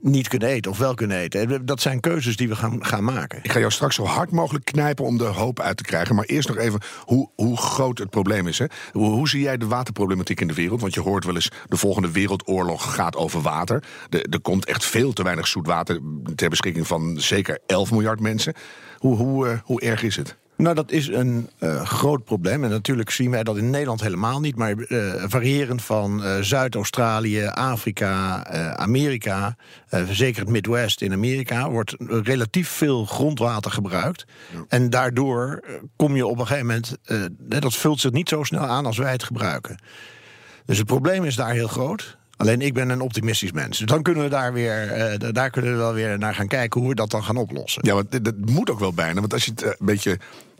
niet 0.00 0.28
kunnen 0.28 0.48
eten 0.48 0.70
of 0.70 0.78
wel 0.78 0.94
kunnen 0.94 1.16
eten. 1.16 1.66
Dat 1.66 1.80
zijn 1.80 2.00
keuzes 2.00 2.36
die 2.36 2.48
we 2.48 2.56
gaan, 2.56 2.84
gaan 2.84 3.04
maken. 3.04 3.38
Ik 3.42 3.52
ga 3.52 3.58
jou 3.58 3.70
straks 3.70 3.94
zo 3.94 4.04
hard 4.04 4.30
mogelijk 4.30 4.64
knijpen 4.64 5.04
om 5.04 5.18
de 5.18 5.24
hoop 5.24 5.60
uit 5.60 5.76
te 5.76 5.82
krijgen. 5.82 6.14
Maar 6.14 6.24
eerst 6.24 6.48
nog 6.48 6.56
even 6.56 6.80
hoe, 7.04 7.30
hoe 7.34 7.56
groot 7.56 7.98
het 7.98 8.10
probleem 8.10 8.46
is. 8.46 8.58
Hè? 8.58 8.66
Hoe, 8.92 9.10
hoe, 9.10 9.28
zie 9.28 9.40
jij 9.40 9.56
de 9.56 9.66
waterproblematiek 9.66 10.40
in 10.40 10.48
de 10.48 10.54
wereld? 10.54 10.80
Want 10.80 10.94
je 10.94 11.00
hoort 11.00 11.24
wel 11.24 11.34
eens, 11.34 11.50
de 11.68 11.76
volgende 11.76 12.10
wereldoorlog 12.10 12.94
gaat 12.94 13.16
over 13.16 13.40
water. 13.40 13.84
Er 14.08 14.40
komt 14.40 14.66
echt 14.66 14.84
veel 14.84 15.12
te 15.12 15.22
weinig 15.22 15.46
zoet 15.46 15.66
water 15.66 16.00
ter 16.34 16.48
beschikking 16.48 16.86
van 16.86 17.20
zeker 17.20 17.58
11 17.66 17.90
miljard 17.90 18.20
mensen. 18.20 18.54
Hoe, 18.98 19.16
hoe, 19.16 19.46
uh, 19.46 19.58
hoe 19.64 19.80
erg 19.80 20.02
is 20.02 20.16
het? 20.16 20.36
Nou, 20.60 20.74
dat 20.74 20.90
is 20.90 21.08
een 21.08 21.48
uh, 21.58 21.84
groot 21.84 22.24
probleem. 22.24 22.64
En 22.64 22.70
natuurlijk 22.70 23.10
zien 23.10 23.30
wij 23.30 23.42
dat 23.42 23.56
in 23.56 23.70
Nederland 23.70 24.00
helemaal 24.00 24.40
niet. 24.40 24.56
Maar 24.56 24.74
uh, 24.76 25.24
variërend 25.26 25.82
van 25.82 26.24
uh, 26.24 26.36
Zuid-Australië, 26.40 27.46
Afrika, 27.46 28.44
Amerika... 28.76 29.56
zeker 30.10 30.40
het 30.40 30.50
Midwest 30.50 31.02
in 31.02 31.12
Amerika... 31.12 31.70
wordt 31.70 31.96
relatief 31.98 32.68
veel 32.68 33.04
grondwater 33.04 33.70
gebruikt. 33.70 34.24
Ja. 34.52 34.64
En 34.68 34.90
daardoor 34.90 35.64
kom 35.96 36.16
je 36.16 36.26
op 36.26 36.38
een 36.38 36.46
gegeven 36.46 36.66
moment... 36.66 36.96
dat 37.38 37.74
vult 37.74 38.00
zich 38.00 38.10
niet 38.10 38.28
zo 38.28 38.44
snel 38.44 38.66
aan 38.66 38.86
als 38.86 38.98
wij 38.98 39.12
het 39.12 39.22
gebruiken. 39.22 39.78
Dus 40.64 40.78
het 40.78 40.86
probleem 40.86 41.24
is 41.24 41.36
daar 41.36 41.52
heel 41.52 41.68
groot. 41.68 42.18
Alleen 42.36 42.60
ik 42.60 42.74
ben 42.74 42.88
een 42.88 43.00
optimistisch 43.00 43.52
mens. 43.52 43.78
Dus 43.78 43.86
dan 43.86 44.02
kunnen 44.02 44.22
we 44.22 44.30
daar 44.30 44.52
weer, 44.52 45.12
uh, 45.22 45.32
daar 45.32 45.50
kunnen 45.50 45.72
we 45.72 45.76
wel 45.76 45.92
weer 45.92 46.18
naar 46.18 46.34
gaan 46.34 46.46
kijken 46.46 46.80
hoe 46.80 46.88
we 46.88 46.94
dat 46.94 47.10
dan 47.10 47.24
gaan 47.24 47.36
oplossen. 47.36 47.82
Ja, 47.86 47.94
want 47.94 48.24
dat 48.24 48.34
moet 48.36 48.70
ook 48.70 48.78
wel 48.78 48.92
bijna. 48.92 49.20
Want 49.20 49.32
als 49.32 49.44
je 49.44 49.50
het 49.50 49.62
een 49.62 49.86
beetje 49.86 50.18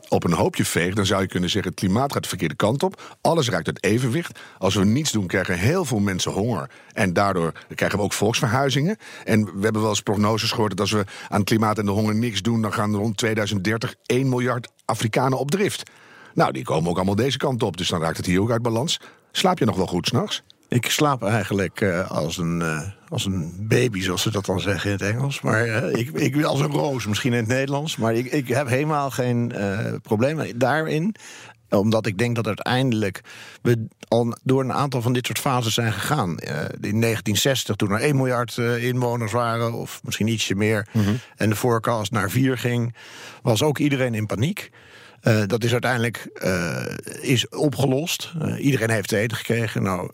op 0.09 0.23
een 0.23 0.33
hoopje 0.33 0.65
veegt, 0.65 0.95
dan 0.95 1.05
zou 1.05 1.21
je 1.21 1.27
kunnen 1.27 1.49
zeggen: 1.49 1.71
het 1.71 1.79
klimaat 1.79 2.13
gaat 2.13 2.23
de 2.23 2.29
verkeerde 2.29 2.55
kant 2.55 2.83
op. 2.83 3.17
Alles 3.21 3.49
raakt 3.49 3.67
uit 3.67 3.83
evenwicht. 3.83 4.39
Als 4.57 4.75
we 4.75 4.85
niets 4.85 5.11
doen, 5.11 5.27
krijgen 5.27 5.57
heel 5.57 5.85
veel 5.85 5.99
mensen 5.99 6.31
honger. 6.31 6.69
En 6.93 7.13
daardoor 7.13 7.51
krijgen 7.75 7.97
we 7.97 8.03
ook 8.03 8.13
volksverhuizingen. 8.13 8.97
En 9.23 9.45
we 9.45 9.61
hebben 9.61 9.81
wel 9.81 9.89
eens 9.89 10.01
prognoses 10.01 10.51
gehoord 10.51 10.69
dat 10.69 10.79
als 10.79 10.91
we 10.91 11.05
aan 11.29 11.43
klimaat 11.43 11.77
en 11.77 11.85
de 11.85 11.91
honger 11.91 12.15
niks 12.15 12.41
doen, 12.41 12.61
dan 12.61 12.73
gaan 12.73 12.95
rond 12.95 13.17
2030 13.17 13.95
1 14.05 14.29
miljard 14.29 14.67
Afrikanen 14.85 15.37
op 15.37 15.51
drift. 15.51 15.89
Nou, 16.33 16.51
die 16.51 16.63
komen 16.63 16.89
ook 16.89 16.95
allemaal 16.95 17.15
deze 17.15 17.37
kant 17.37 17.63
op. 17.63 17.77
Dus 17.77 17.87
dan 17.87 18.01
raakt 18.01 18.17
het 18.17 18.25
hier 18.25 18.41
ook 18.41 18.51
uit 18.51 18.61
balans. 18.61 18.99
Slaap 19.31 19.59
je 19.59 19.65
nog 19.65 19.75
wel 19.75 19.87
goed 19.87 20.07
s'nachts? 20.07 20.43
Ik 20.71 20.91
slaap 20.91 21.23
eigenlijk 21.23 21.81
uh, 21.81 22.11
als, 22.11 22.37
een, 22.37 22.59
uh, 22.59 22.81
als 23.09 23.25
een 23.25 23.55
baby, 23.59 24.01
zoals 24.01 24.21
ze 24.21 24.31
dat 24.31 24.45
dan 24.45 24.59
zeggen 24.59 24.91
in 24.91 24.97
het 24.97 25.15
Engels. 25.15 25.41
Maar 25.41 25.67
uh, 25.67 25.99
ik, 25.99 26.09
ik 26.09 26.43
als 26.43 26.59
een 26.59 26.71
roos, 26.71 27.07
misschien 27.07 27.33
in 27.33 27.39
het 27.39 27.47
Nederlands. 27.47 27.95
Maar 27.97 28.13
ik, 28.13 28.25
ik 28.25 28.47
heb 28.47 28.67
helemaal 28.67 29.11
geen 29.11 29.53
problemen 30.01 30.59
daarin 30.59 31.15
omdat 31.69 32.05
ik 32.05 32.17
denk 32.17 32.35
dat 32.35 32.47
uiteindelijk 32.47 33.21
we 33.61 33.87
al 34.07 34.37
door 34.43 34.61
een 34.61 34.73
aantal 34.73 35.01
van 35.01 35.13
dit 35.13 35.25
soort 35.25 35.39
fases 35.39 35.73
zijn 35.73 35.93
gegaan. 35.93 36.29
In 36.29 37.01
1960, 37.01 37.75
toen 37.75 37.91
er 37.91 37.99
1 37.99 38.15
miljard 38.15 38.57
inwoners 38.57 39.31
waren, 39.31 39.73
of 39.73 40.01
misschien 40.03 40.27
ietsje 40.27 40.55
meer, 40.55 40.87
Mhm. 40.91 40.97
mm 40.97 41.05
-hmm. 41.05 41.19
en 41.35 41.49
de 41.49 41.55
forecast 41.55 42.11
naar 42.11 42.29
4 42.29 42.57
ging, 42.57 42.95
was 43.41 43.63
ook 43.63 43.77
iedereen 43.77 44.13
in 44.13 44.25
paniek. 44.25 44.71
Uh, 45.23 45.41
dat 45.47 45.63
is 45.63 45.71
uiteindelijk 45.71 46.29
uh, 46.43 46.83
is 47.21 47.49
opgelost. 47.49 48.33
Uh, 48.41 48.63
iedereen 48.65 48.89
heeft 48.89 49.07
te 49.07 49.17
eten 49.17 49.37
gekregen. 49.37 49.83
Nou, 49.83 50.11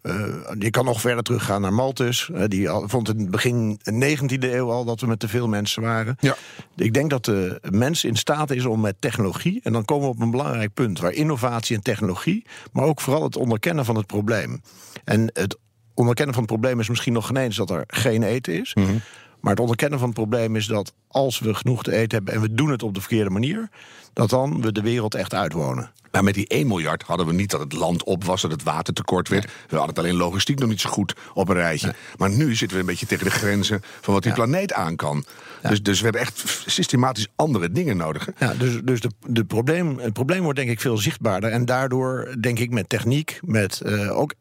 je 0.59 0.69
kan 0.69 0.85
nog 0.85 1.01
verder 1.01 1.23
teruggaan 1.23 1.61
naar 1.61 1.73
Malthus. 1.73 2.29
die 2.47 2.69
al, 2.69 2.89
vond 2.89 3.09
in 3.09 3.19
het 3.19 3.31
begin 3.31 3.79
19e 3.93 4.39
eeuw 4.39 4.71
al 4.71 4.85
dat 4.85 5.01
we 5.01 5.07
met 5.07 5.19
te 5.19 5.27
veel 5.27 5.47
mensen 5.47 5.81
waren. 5.81 6.17
Ja. 6.19 6.35
Ik 6.75 6.93
denk 6.93 7.09
dat 7.09 7.25
de 7.25 7.61
mens 7.69 8.03
in 8.03 8.15
staat 8.15 8.51
is 8.51 8.65
om 8.65 8.81
met 8.81 8.95
technologie... 8.99 9.59
en 9.63 9.73
dan 9.73 9.85
komen 9.85 10.05
we 10.05 10.13
op 10.13 10.21
een 10.21 10.31
belangrijk 10.31 10.73
punt... 10.73 10.99
waar 10.99 11.13
innovatie 11.13 11.75
en 11.75 11.83
technologie... 11.83 12.45
maar 12.71 12.85
ook 12.85 13.01
vooral 13.01 13.23
het 13.23 13.35
onderkennen 13.35 13.85
van 13.85 13.95
het 13.95 14.05
probleem. 14.05 14.61
En 15.03 15.29
het 15.33 15.57
onderkennen 15.93 16.33
van 16.33 16.43
het 16.43 16.51
probleem 16.51 16.79
is 16.79 16.89
misschien 16.89 17.13
nog 17.13 17.27
geen 17.27 17.37
eens... 17.37 17.55
dat 17.55 17.69
er 17.69 17.83
geen 17.87 18.23
eten 18.23 18.59
is... 18.59 18.75
Mm 18.75 19.01
maar 19.47 19.55
het 19.55 19.65
onderkennen 19.65 19.99
van 19.99 20.07
het 20.07 20.17
probleem 20.17 20.55
is 20.55 20.65
dat 20.65 20.93
als 21.07 21.39
we 21.39 21.53
genoeg 21.53 21.83
te 21.83 21.91
eten 21.91 22.17
hebben 22.17 22.33
en 22.33 22.41
we 22.41 22.53
doen 22.53 22.69
het 22.69 22.83
op 22.83 22.93
de 22.93 22.99
verkeerde 22.99 23.29
manier, 23.29 23.69
dat 24.13 24.29
dan 24.29 24.61
we 24.61 24.71
de 24.71 24.81
wereld 24.81 25.15
echt 25.15 25.33
uitwonen. 25.33 25.91
Maar 26.11 26.23
met 26.23 26.33
die 26.33 26.47
1 26.47 26.67
miljard 26.67 27.03
hadden 27.03 27.25
we 27.25 27.33
niet 27.33 27.49
dat 27.49 27.59
het 27.59 27.73
land 27.73 28.03
op 28.03 28.23
was, 28.23 28.41
dat 28.41 28.51
het 28.51 28.63
water 28.63 28.93
tekort 28.93 29.27
werd. 29.27 29.45
We 29.45 29.51
hadden 29.75 29.95
het 29.95 29.99
alleen 29.99 30.15
logistiek 30.15 30.59
nog 30.59 30.69
niet 30.69 30.81
zo 30.81 30.89
goed 30.89 31.15
op 31.33 31.49
een 31.49 31.55
rijtje. 31.55 31.93
Maar 32.17 32.29
nu 32.29 32.55
zitten 32.55 32.77
we 32.77 32.83
een 32.83 32.89
beetje 32.89 33.05
tegen 33.05 33.25
de 33.25 33.31
grenzen 33.31 33.81
van 34.01 34.13
wat 34.13 34.23
die 34.23 34.33
planeet 34.33 34.73
aan 34.73 34.95
kan. 34.95 35.25
Dus, 35.61 35.81
dus 35.81 35.97
we 35.97 36.03
hebben 36.03 36.21
echt 36.21 36.43
systematisch 36.65 37.27
andere 37.35 37.71
dingen 37.71 37.97
nodig. 37.97 38.29
Ja, 38.37 38.53
dus 38.53 38.81
dus 38.83 39.01
de, 39.01 39.09
de 39.27 39.45
probleem, 39.45 39.99
het 39.99 40.13
probleem 40.13 40.41
wordt 40.41 40.57
denk 40.57 40.69
ik 40.69 40.81
veel 40.81 40.97
zichtbaarder. 40.97 41.51
En 41.51 41.65
daardoor 41.65 42.35
denk 42.39 42.59
ik 42.59 42.71
met 42.71 42.89
techniek, 42.89 43.39
met 43.41 43.81
uh, 43.85 44.19
ook 44.19 44.33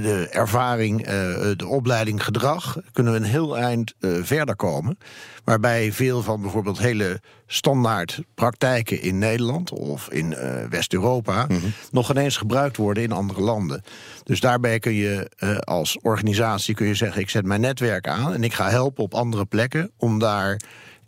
de 0.00 0.28
ervaring, 0.30 1.06
eh, 1.06 1.12
de 1.56 1.66
opleiding 1.66 2.24
gedrag, 2.24 2.78
kunnen 2.92 3.12
we 3.12 3.18
een 3.18 3.24
heel 3.24 3.58
eind 3.58 3.94
eh, 4.00 4.10
verder 4.22 4.56
komen. 4.56 4.98
Waarbij 5.44 5.92
veel 5.92 6.22
van 6.22 6.40
bijvoorbeeld 6.40 6.78
hele 6.78 7.20
standaard 7.46 8.20
praktijken 8.34 9.02
in 9.02 9.18
Nederland 9.18 9.70
of 9.70 10.08
in 10.10 10.34
eh, 10.34 10.64
West-Europa 10.68 11.44
mhm. 11.48 11.66
nog 11.90 12.10
ineens 12.10 12.36
gebruikt 12.36 12.76
worden 12.76 13.02
in 13.02 13.12
andere 13.12 13.40
landen. 13.40 13.82
Dus 14.24 14.40
daarbij 14.40 14.78
kun 14.78 14.94
je 14.94 15.30
als 15.64 15.98
organisatie 16.02 16.74
kun 16.74 16.86
je 16.86 16.94
zeggen: 16.94 17.20
ik 17.20 17.30
zet 17.30 17.44
mijn 17.44 17.60
netwerk 17.60 18.08
aan 18.08 18.34
en 18.34 18.44
ik 18.44 18.54
ga 18.54 18.68
helpen 18.68 19.04
op 19.04 19.14
andere 19.14 19.44
plekken 19.44 19.90
om 19.96 20.18
daar 20.18 20.60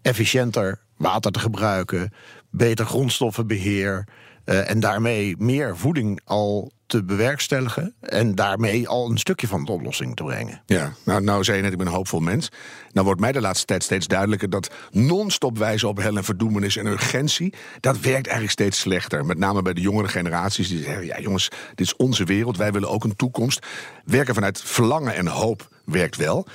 efficiënter 0.02 0.80
water 0.96 1.32
te 1.32 1.38
gebruiken, 1.38 2.12
beter 2.50 2.86
grondstoffenbeheer. 2.86 4.06
En 4.44 4.80
daarmee 4.80 5.34
meer 5.38 5.76
voeding 5.76 6.20
al 6.24 6.72
te 6.86 7.04
bewerkstelligen 7.04 7.94
en 8.00 8.34
daarmee 8.34 8.88
al 8.88 9.10
een 9.10 9.18
stukje 9.18 9.46
van 9.46 9.64
de 9.64 9.72
oplossing 9.72 10.16
te 10.16 10.24
brengen. 10.24 10.62
Ja, 10.66 10.92
nou, 11.04 11.22
nou 11.22 11.44
zei 11.44 11.56
je 11.56 11.62
net, 11.62 11.72
ik 11.72 11.78
ben 11.78 11.86
een 11.86 11.92
hoopvol 11.92 12.20
mens. 12.20 12.48
Nou 12.92 13.06
wordt 13.06 13.20
mij 13.20 13.32
de 13.32 13.40
laatste 13.40 13.66
tijd 13.66 13.82
steeds 13.82 14.06
duidelijker 14.06 14.50
dat 14.50 14.70
non-stop 14.90 15.58
wijzen 15.58 15.88
op 15.88 15.98
hel 15.98 16.16
en 16.16 16.24
verdoemenis 16.24 16.76
en 16.76 16.86
urgentie, 16.86 17.54
dat 17.80 18.00
werkt 18.00 18.26
eigenlijk 18.26 18.50
steeds 18.50 18.78
slechter. 18.78 19.24
Met 19.24 19.38
name 19.38 19.62
bij 19.62 19.72
de 19.72 19.80
jongere 19.80 20.08
generaties 20.08 20.68
die 20.68 20.82
zeggen, 20.82 21.06
ja 21.06 21.20
jongens, 21.20 21.48
dit 21.74 21.86
is 21.86 21.96
onze 21.96 22.24
wereld, 22.24 22.56
wij 22.56 22.72
willen 22.72 22.90
ook 22.90 23.04
een 23.04 23.16
toekomst. 23.16 23.66
Werken 24.04 24.34
vanuit 24.34 24.60
verlangen 24.62 25.14
en 25.14 25.26
hoop 25.26 25.68
werkt 25.84 26.16
wel. 26.16 26.46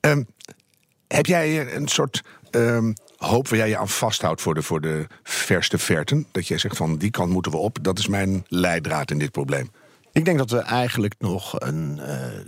Um, 0.00 0.26
heb 1.08 1.26
jij 1.26 1.74
een 1.74 1.88
soort 1.88 2.22
um, 2.50 2.94
hoop 3.26 3.48
waar 3.48 3.58
jij 3.58 3.68
je 3.68 3.78
aan 3.78 3.88
vasthoudt 3.88 4.40
voor 4.40 4.54
de, 4.54 4.62
voor 4.62 4.80
de 4.80 5.06
verste 5.22 5.78
verten? 5.78 6.26
Dat 6.32 6.48
jij 6.48 6.58
zegt 6.58 6.76
van 6.76 6.96
die 6.96 7.10
kant 7.10 7.32
moeten 7.32 7.52
we 7.52 7.58
op. 7.58 7.78
Dat 7.82 7.98
is 7.98 8.08
mijn 8.08 8.44
leidraad 8.48 9.10
in 9.10 9.18
dit 9.18 9.30
probleem. 9.30 9.70
Ik 10.12 10.24
denk 10.24 10.38
dat 10.38 10.50
we 10.50 10.58
eigenlijk 10.58 11.14
nog 11.18 11.60
een 11.60 12.00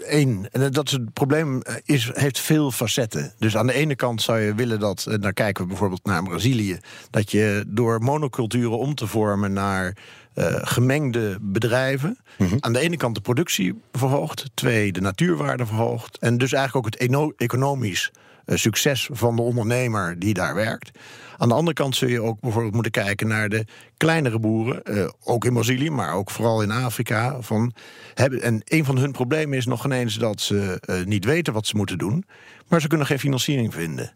één. 0.07 0.51
En 0.53 0.73
dat 0.73 0.91
het 0.91 1.13
probleem 1.13 1.63
eh, 1.63 1.75
is, 1.85 2.11
heeft 2.13 2.39
veel 2.39 2.71
facetten. 2.71 3.33
Dus 3.39 3.57
aan 3.57 3.67
de 3.67 3.73
ene 3.73 3.95
kant 3.95 4.23
zou 4.23 4.41
je 4.41 4.55
willen 4.55 4.81
dat. 4.81 5.07
En 5.07 5.21
dan 5.21 5.33
kijken 5.33 5.63
we 5.63 5.69
bijvoorbeeld 5.69 6.05
naar 6.05 6.23
Brazilië. 6.23 6.79
Dat 7.11 7.31
je 7.31 7.65
door 7.67 8.01
monoculturen 8.01 8.79
om 8.79 8.95
te 8.95 9.07
vormen 9.07 9.53
naar 9.53 9.97
uh, 10.35 10.47
gemengde 10.63 11.39
bedrijven. 11.41 12.19
Mhm. 12.39 12.57
Aan 12.61 12.73
de 12.73 12.81
ene 12.81 12.97
kant 12.97 13.15
de 13.15 13.21
productie 13.21 13.81
verhoogt. 13.93 14.51
Twee, 14.55 14.93
de 14.93 15.01
natuurwaarde 15.01 15.67
verhoogt. 15.67 16.19
En 16.19 16.39
dus 16.39 16.53
eigenlijk 16.53 16.87
ook 16.87 16.93
het 16.93 17.35
economisch 17.37 18.11
succes 18.47 19.09
van 19.13 19.37
de 19.37 19.43
ondernemer 19.43 20.19
die 20.19 20.35
daar 20.35 20.55
werkt. 20.55 20.91
Aan 21.37 21.49
de 21.49 21.55
andere 21.55 21.75
kant 21.75 21.97
zul 21.97 22.09
je 22.09 22.23
ook 22.23 22.41
bijvoorbeeld 22.41 22.75
moeten 22.75 22.93
kijken 22.93 23.29
naar 23.29 23.49
de 23.49 23.65
kleinere 23.97 24.39
boeren, 24.39 24.83
uh, 24.85 25.09
ook 25.25 25.45
in 25.45 25.53
Brazilië, 25.53 25.91
maar 25.91 26.15
ook 26.15 26.31
vooral 26.31 26.63
in 26.63 26.71
Afrika. 26.71 27.37
Van, 27.41 27.75
hebben, 28.15 28.43
en 28.43 28.63
een 28.65 28.85
van 28.85 28.99
hun 28.99 29.13
problemen 29.13 29.59
is 29.59 29.67
nog 29.67 29.85
ineens 29.85 30.15
dat 30.15 30.41
ze 30.41 30.81
uh, 30.87 31.05
niet 31.05 31.25
weten 31.25 31.53
wat 31.53 31.67
ze 31.67 31.77
moeten 31.77 31.99
doen, 31.99 32.25
maar 32.69 32.81
ze 32.81 32.89
kunnen 32.89 33.07
geen 33.07 33.19
financiering 33.19 33.75
vinden. 33.75 34.13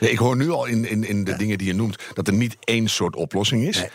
Nee, 0.00 0.10
ik 0.10 0.18
hoor 0.18 0.36
nu 0.36 0.50
al 0.50 0.66
in, 0.66 0.84
in, 0.90 1.04
in 1.04 1.24
de 1.24 1.30
ja. 1.30 1.36
dingen 1.36 1.58
die 1.58 1.66
je 1.66 1.74
noemt 1.74 2.02
dat 2.14 2.26
er 2.26 2.34
niet 2.34 2.56
één 2.60 2.88
soort 2.88 3.16
oplossing 3.16 3.66
is. 3.66 3.78
Nee 3.78 3.90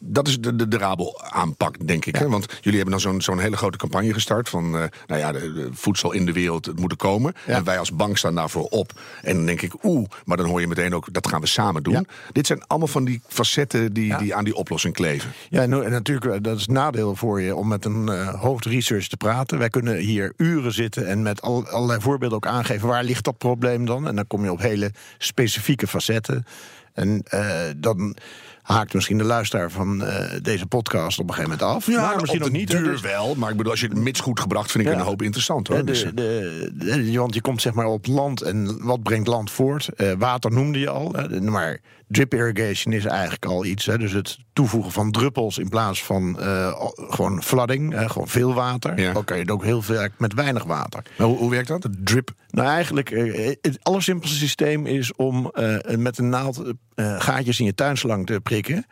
dat 0.00 0.28
is 0.28 0.40
de, 0.40 0.56
de, 0.56 0.68
de 0.68 0.78
Rabel 0.78 1.22
aanpak, 1.22 1.86
denk 1.86 2.04
ik. 2.04 2.16
Hè? 2.16 2.28
Want 2.28 2.46
jullie 2.60 2.80
hebben 2.80 2.90
dan 2.90 3.00
zo'n 3.00 3.20
zo'n 3.20 3.38
hele 3.38 3.56
grote 3.56 3.78
campagne 3.78 4.12
gestart 4.12 4.48
van 4.48 4.64
uh, 4.64 4.84
nou 5.06 5.20
ja, 5.20 5.32
de, 5.32 5.52
de, 5.52 5.68
voedsel 5.72 6.12
in 6.12 6.26
de 6.26 6.32
wereld 6.32 6.66
het 6.66 6.78
moet 6.78 6.96
komen. 6.96 7.34
En 7.46 7.64
wij 7.64 7.78
als 7.78 7.92
bank 7.92 8.18
staan 8.18 8.34
daarvoor 8.34 8.64
op. 8.64 8.92
En 9.22 9.36
dan 9.36 9.46
denk 9.46 9.62
ik, 9.62 9.84
oeh, 9.84 10.08
maar 10.24 10.36
dan 10.36 10.46
hoor 10.46 10.60
je 10.60 10.66
meteen 10.66 10.94
ook, 10.94 11.12
dat 11.12 11.28
gaan 11.28 11.40
we 11.40 11.46
samen 11.46 11.82
doen. 11.82 12.06
Dit 12.32 12.46
zijn 12.46 12.66
allemaal 12.66 12.88
van 12.88 13.04
die 13.04 13.20
facetten 13.26 13.92
die, 13.92 14.16
die 14.16 14.34
aan 14.34 14.44
die 14.44 14.54
oplossing 14.54 14.94
kleven. 14.94 15.30
Ja, 15.48 15.62
en, 15.62 15.84
en 15.84 15.90
natuurlijk, 15.90 16.34
eh, 16.34 16.42
dat 16.42 16.58
is 16.58 16.66
nadeel 16.66 17.16
voor 17.16 17.40
je 17.40 17.56
om 17.56 17.68
met 17.68 17.84
een 17.84 18.06
uh, 18.10 18.28
hoofdresearch 18.40 19.08
te 19.08 19.16
praten. 19.16 19.58
Wij 19.58 19.68
kunnen 19.68 19.96
hier 19.96 20.32
uren 20.36 20.72
zitten 20.72 21.06
en 21.06 21.22
met 21.22 21.42
al, 21.42 21.68
allerlei 21.68 22.00
voorbeelden 22.00 22.36
ook 22.36 22.46
aangeven 22.46 22.88
waar 22.88 23.04
ligt 23.04 23.24
dat 23.24 23.38
probleem 23.38 23.84
dan. 23.84 24.08
En 24.08 24.16
dan 24.16 24.26
kom 24.26 24.44
je 24.44 24.52
op 24.52 24.60
hele 24.60 24.92
specifieke 25.18 25.86
facetten. 25.86 26.44
En 26.92 27.22
uh, 27.34 27.56
dan 27.76 28.16
haakt 28.62 28.94
misschien 28.94 29.18
de 29.18 29.24
luisteraar 29.24 29.70
van 29.70 30.02
uh, 30.02 30.24
deze 30.42 30.66
podcast 30.66 31.18
op 31.18 31.28
een 31.28 31.34
gegeven 31.34 31.58
moment 31.58 31.76
af. 31.76 31.86
Ja, 31.86 32.00
maar 32.00 32.20
misschien 32.20 32.44
ook 32.44 32.50
niet. 32.50 32.70
duur 32.70 32.90
dus... 32.90 33.00
wel, 33.00 33.34
maar 33.34 33.50
ik 33.50 33.56
bedoel, 33.56 33.72
als 33.72 33.80
je 33.80 33.88
het 33.88 33.98
mits 33.98 34.20
goed 34.20 34.40
gebracht, 34.40 34.70
vind 34.70 34.84
ik 34.84 34.92
ja. 34.92 34.98
een 34.98 35.04
hoop 35.04 35.22
interessant 35.22 35.68
hoor. 35.68 35.76
De, 35.76 35.84
dus, 35.84 36.02
de, 36.14 36.70
de, 36.74 37.18
want 37.18 37.34
je 37.34 37.40
komt 37.40 37.62
zeg 37.62 37.72
maar 37.72 37.86
op 37.86 38.06
land 38.06 38.42
en 38.42 38.84
wat 38.84 39.02
brengt 39.02 39.26
land 39.26 39.50
voort? 39.50 39.88
Uh, 39.96 40.12
water 40.18 40.52
noemde 40.52 40.78
je 40.78 40.88
al, 40.88 41.14
maar 41.42 41.80
drip 42.10 42.34
irrigation 42.34 42.94
is 42.94 43.04
eigenlijk 43.04 43.44
al 43.44 43.64
iets. 43.64 43.86
Hè, 43.86 43.98
dus 43.98 44.12
het 44.12 44.38
toevoegen 44.52 44.92
van 44.92 45.10
druppels 45.10 45.58
in 45.58 45.68
plaats 45.68 46.04
van 46.04 46.36
uh, 46.40 46.80
gewoon 46.94 47.42
flooding, 47.42 47.94
uh, 47.94 48.10
gewoon 48.10 48.28
veel 48.28 48.54
water. 48.54 49.00
Ja. 49.00 49.12
Dan 49.12 49.24
kan 49.24 49.36
je 49.36 49.42
het 49.42 49.52
ook 49.52 49.64
heel 49.64 49.82
veel 49.82 50.08
met 50.18 50.34
weinig 50.34 50.64
water. 50.64 51.02
Maar 51.18 51.26
hoe, 51.26 51.36
hoe 51.36 51.50
werkt 51.50 51.68
dat? 51.68 51.88
drip? 51.98 52.30
Nou, 52.50 52.68
eigenlijk, 52.68 53.10
uh, 53.10 53.54
het 53.60 53.78
allersimpelste 53.82 54.36
systeem 54.36 54.86
is 54.86 55.14
om 55.14 55.52
met 55.96 56.18
een 56.18 56.28
naald 56.28 56.62
gaatjes 56.96 57.60
in 57.60 57.66
je 57.66 57.74
tuinslang 57.74 58.26
te 58.26 58.40
prikken. 58.42 58.86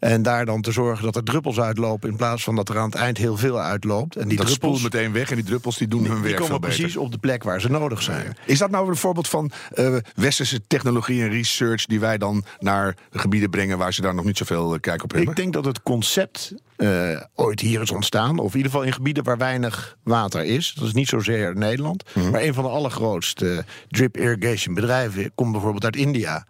En 0.00 0.22
daar 0.22 0.44
dan 0.44 0.60
te 0.60 0.72
zorgen 0.72 1.04
dat 1.04 1.16
er 1.16 1.24
druppels 1.24 1.60
uitlopen... 1.60 2.10
in 2.10 2.16
plaats 2.16 2.44
van 2.44 2.56
dat 2.56 2.68
er 2.68 2.78
aan 2.78 2.84
het 2.84 2.94
eind 2.94 3.18
heel 3.18 3.36
veel 3.36 3.60
uitloopt. 3.60 4.16
En 4.16 4.28
die 4.28 4.36
dat 4.36 4.46
druppels 4.46 4.78
spoelt 4.78 4.94
meteen 4.94 5.12
weg 5.12 5.30
en 5.30 5.36
die 5.36 5.44
druppels 5.44 5.78
die 5.78 5.88
doen 5.88 6.04
hun 6.04 6.22
werk 6.22 6.36
Die 6.36 6.46
komen 6.46 6.60
precies 6.60 6.96
op 6.96 7.12
de 7.12 7.18
plek 7.18 7.42
waar 7.42 7.60
ze 7.60 7.70
nodig 7.70 8.02
zijn. 8.02 8.36
Is 8.46 8.58
dat 8.58 8.70
nou 8.70 8.88
een 8.88 8.96
voorbeeld 8.96 9.28
van 9.28 9.50
uh, 9.74 9.96
westerse 10.14 10.60
technologie 10.66 11.22
en 11.22 11.28
research... 11.28 11.86
die 11.86 12.00
wij 12.00 12.18
dan 12.18 12.44
naar 12.58 12.96
gebieden 13.10 13.50
brengen 13.50 13.78
waar 13.78 13.94
ze 13.94 14.02
daar 14.02 14.14
nog 14.14 14.24
niet 14.24 14.36
zoveel 14.36 14.74
uh, 14.74 14.80
kijk 14.80 15.02
op 15.02 15.12
hebben? 15.12 15.30
Ik 15.30 15.36
denk 15.36 15.52
dat 15.52 15.64
het 15.64 15.82
concept 15.82 16.54
uh, 16.76 17.20
ooit 17.34 17.60
hier 17.60 17.80
is 17.80 17.90
ontstaan. 17.90 18.38
Of 18.38 18.50
in 18.50 18.56
ieder 18.56 18.70
geval 18.70 18.86
in 18.86 18.92
gebieden 18.92 19.24
waar 19.24 19.38
weinig 19.38 19.96
water 20.02 20.44
is. 20.44 20.74
Dat 20.74 20.86
is 20.86 20.92
niet 20.92 21.08
zozeer 21.08 21.56
Nederland. 21.56 22.04
Mm 22.14 22.22
-hmm. 22.22 22.30
Maar 22.30 22.42
een 22.42 22.54
van 22.54 22.64
de 22.64 22.70
allergrootste 22.70 23.64
drip 23.88 24.16
irrigation 24.16 24.74
bedrijven... 24.74 25.32
komt 25.34 25.52
bijvoorbeeld 25.52 25.84
uit 25.84 25.96
India 25.96 26.46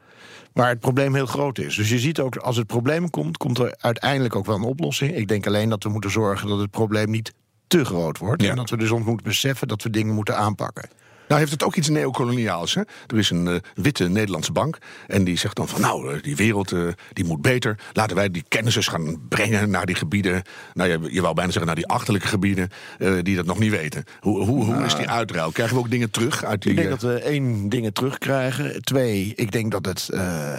waar 0.52 0.68
het 0.68 0.80
probleem 0.80 1.14
heel 1.14 1.26
groot 1.26 1.58
is. 1.58 1.76
Dus 1.76 1.88
je 1.88 1.98
ziet 1.98 2.20
ook, 2.20 2.36
als 2.36 2.56
het 2.56 2.66
probleem 2.66 3.10
komt, 3.10 3.36
komt 3.36 3.58
er 3.58 3.74
uiteindelijk 3.78 4.36
ook 4.36 4.46
wel 4.46 4.56
een 4.56 4.62
oplossing. 4.62 5.14
Ik 5.14 5.28
denk 5.28 5.46
alleen 5.46 5.68
dat 5.68 5.82
we 5.82 5.88
moeten 5.88 6.10
zorgen 6.10 6.48
dat 6.48 6.58
het 6.58 6.70
probleem 6.70 7.10
niet 7.10 7.32
te 7.66 7.84
groot 7.84 8.18
wordt. 8.18 8.42
Ja. 8.42 8.50
En 8.50 8.56
dat 8.56 8.70
we 8.70 8.76
dus 8.76 8.90
ons 8.90 9.04
moeten 9.04 9.26
beseffen 9.26 9.68
dat 9.68 9.82
we 9.82 9.90
dingen 9.90 10.14
moeten 10.14 10.36
aanpakken. 10.36 10.88
Nou 11.30 11.42
heeft 11.42 11.52
het 11.52 11.64
ook 11.64 11.76
iets 11.76 11.88
neocoloniaals. 11.88 12.74
Hè? 12.74 12.80
Er 13.06 13.18
is 13.18 13.30
een 13.30 13.46
uh, 13.46 13.54
witte 13.74 14.08
Nederlandse 14.08 14.52
bank. 14.52 14.78
En 15.06 15.24
die 15.24 15.38
zegt 15.38 15.56
dan 15.56 15.68
van 15.68 15.80
nou, 15.80 16.14
uh, 16.14 16.22
die 16.22 16.36
wereld 16.36 16.72
uh, 16.72 16.88
die 17.12 17.24
moet 17.24 17.42
beter. 17.42 17.78
Laten 17.92 18.16
wij 18.16 18.30
die 18.30 18.44
kennis 18.48 18.76
eens 18.76 18.88
gaan 18.88 19.20
brengen 19.28 19.70
naar 19.70 19.86
die 19.86 19.94
gebieden. 19.94 20.42
Nou, 20.74 20.90
je, 20.90 20.98
je 21.14 21.20
wou 21.20 21.34
bijna 21.34 21.50
zeggen 21.50 21.66
naar 21.66 21.76
die 21.76 21.86
achterlijke 21.86 22.28
gebieden 22.28 22.68
die 23.22 23.36
dat 23.36 23.46
nog 23.46 23.58
niet 23.58 23.70
weten. 23.70 24.04
Hoe, 24.20 24.44
hoe, 24.44 24.64
hoe 24.64 24.84
is 24.84 24.94
die 24.94 25.08
uitruil? 25.08 25.50
Krijgen 25.50 25.76
we 25.76 25.82
ook 25.82 25.90
dingen 25.90 26.10
terug 26.10 26.44
uit 26.44 26.62
die... 26.62 26.70
Ik 26.70 26.76
denk 26.76 26.90
dat 26.90 27.02
we 27.02 27.20
één, 27.20 27.68
dingen 27.68 27.92
terugkrijgen. 27.92 28.82
Twee, 28.82 29.32
ik 29.36 29.52
denk 29.52 29.70
dat 29.70 29.86
het 29.86 30.08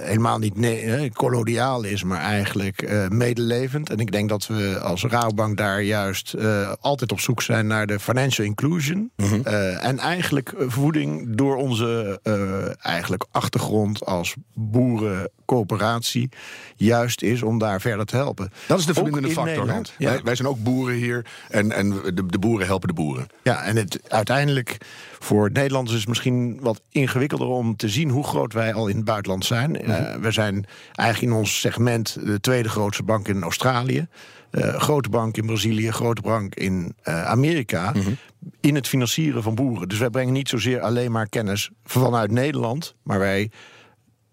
helemaal 0.02 0.40
niet 0.40 1.14
koloniaal 1.14 1.84
is, 1.84 2.04
maar 2.04 2.20
eigenlijk 2.20 3.10
medelevend. 3.10 3.90
En 3.90 3.98
ik 3.98 4.12
denk 4.12 4.30
dat 4.30 4.48
we 4.48 4.80
als 4.80 5.04
Rabobank 5.04 5.58
daar 5.58 5.82
juist 5.82 6.36
altijd 6.80 7.12
op 7.12 7.20
zoek 7.20 7.42
zijn 7.42 7.68
naar 7.68 7.88
de 7.88 8.00
financial 8.00 8.48
inclusion. 8.48 9.12
-hmm. 9.16 9.44
en 9.44 10.00
eigenlijk 10.00 10.54
voeding 10.68 11.36
door 11.36 11.56
onze 11.56 12.20
uh, 12.24 12.86
eigenlijk 12.86 13.26
achtergrond 13.32 14.06
als 14.06 14.36
boerencoöperatie 14.54 16.30
juist 16.76 17.22
is 17.22 17.42
om 17.42 17.58
daar 17.58 17.82
verder 17.82 18.06
te 18.06 18.16
helpen. 18.16 18.52
Dat 18.68 18.80
is 18.80 18.86
de 18.86 18.94
verbindende 18.94 19.30
factor. 19.30 19.68
Ja. 19.68 19.82
Wij, 19.98 20.22
wij, 20.24 20.36
zijn 20.36 20.48
ook 20.48 20.64
boeren 20.64 20.96
hier 20.96 21.26
en, 21.50 21.72
en 21.72 21.90
de, 21.90 22.26
de, 22.26 22.40
boeren 22.40 22.68
helpen 22.68 22.88
de 22.88 22.94
boeren. 22.94 23.28
Ja, 23.44 23.64
en 23.64 23.76
het, 23.76 24.00
uiteindelijk 24.08 24.78
voor 25.20 25.52
Nederlanders 25.52 25.94
is 25.94 26.00
het 26.00 26.10
misschien 26.10 26.60
wat 26.62 26.82
ingewikkelder 26.90 27.48
om 27.48 27.76
te 27.76 27.90
zien 27.90 28.10
hoe 28.10 28.24
groot 28.24 28.54
wij 28.54 28.74
al 28.74 28.88
in 28.88 28.96
het 28.96 29.06
buitenland 29.06 29.46
zijn. 29.46 29.70
Mm 29.70 30.20
we 30.22 30.32
zijn 30.32 30.66
eigenlijk 30.92 31.34
in 31.34 31.40
ons 31.40 31.60
segment 31.60 32.18
de 32.26 32.40
tweede 32.40 32.70
grootste 32.70 33.04
bank 33.04 33.28
in 33.28 33.44
Australië. 33.44 34.08
Uh, 34.52 34.80
grote 34.80 35.10
bank 35.10 35.38
in 35.38 35.46
Brazilië, 35.46 35.92
grote 35.92 36.22
bank 36.22 36.56
in 36.56 36.96
uh, 37.04 37.26
Amerika. 37.26 37.92
Mhm. 37.92 38.12
In 38.60 38.76
het 38.76 38.88
financieren 38.88 39.44
van 39.44 39.56
boeren. 39.56 39.90
Dus 39.90 39.98
wij 39.98 40.10
brengen 40.10 40.34
niet 40.34 40.50
zozeer 40.50 40.82
alleen 40.82 41.12
maar 41.12 41.28
kennis 41.28 41.70
vanuit 41.84 42.32
Nederland. 42.32 42.96
Maar 43.04 43.20
wij 43.20 43.52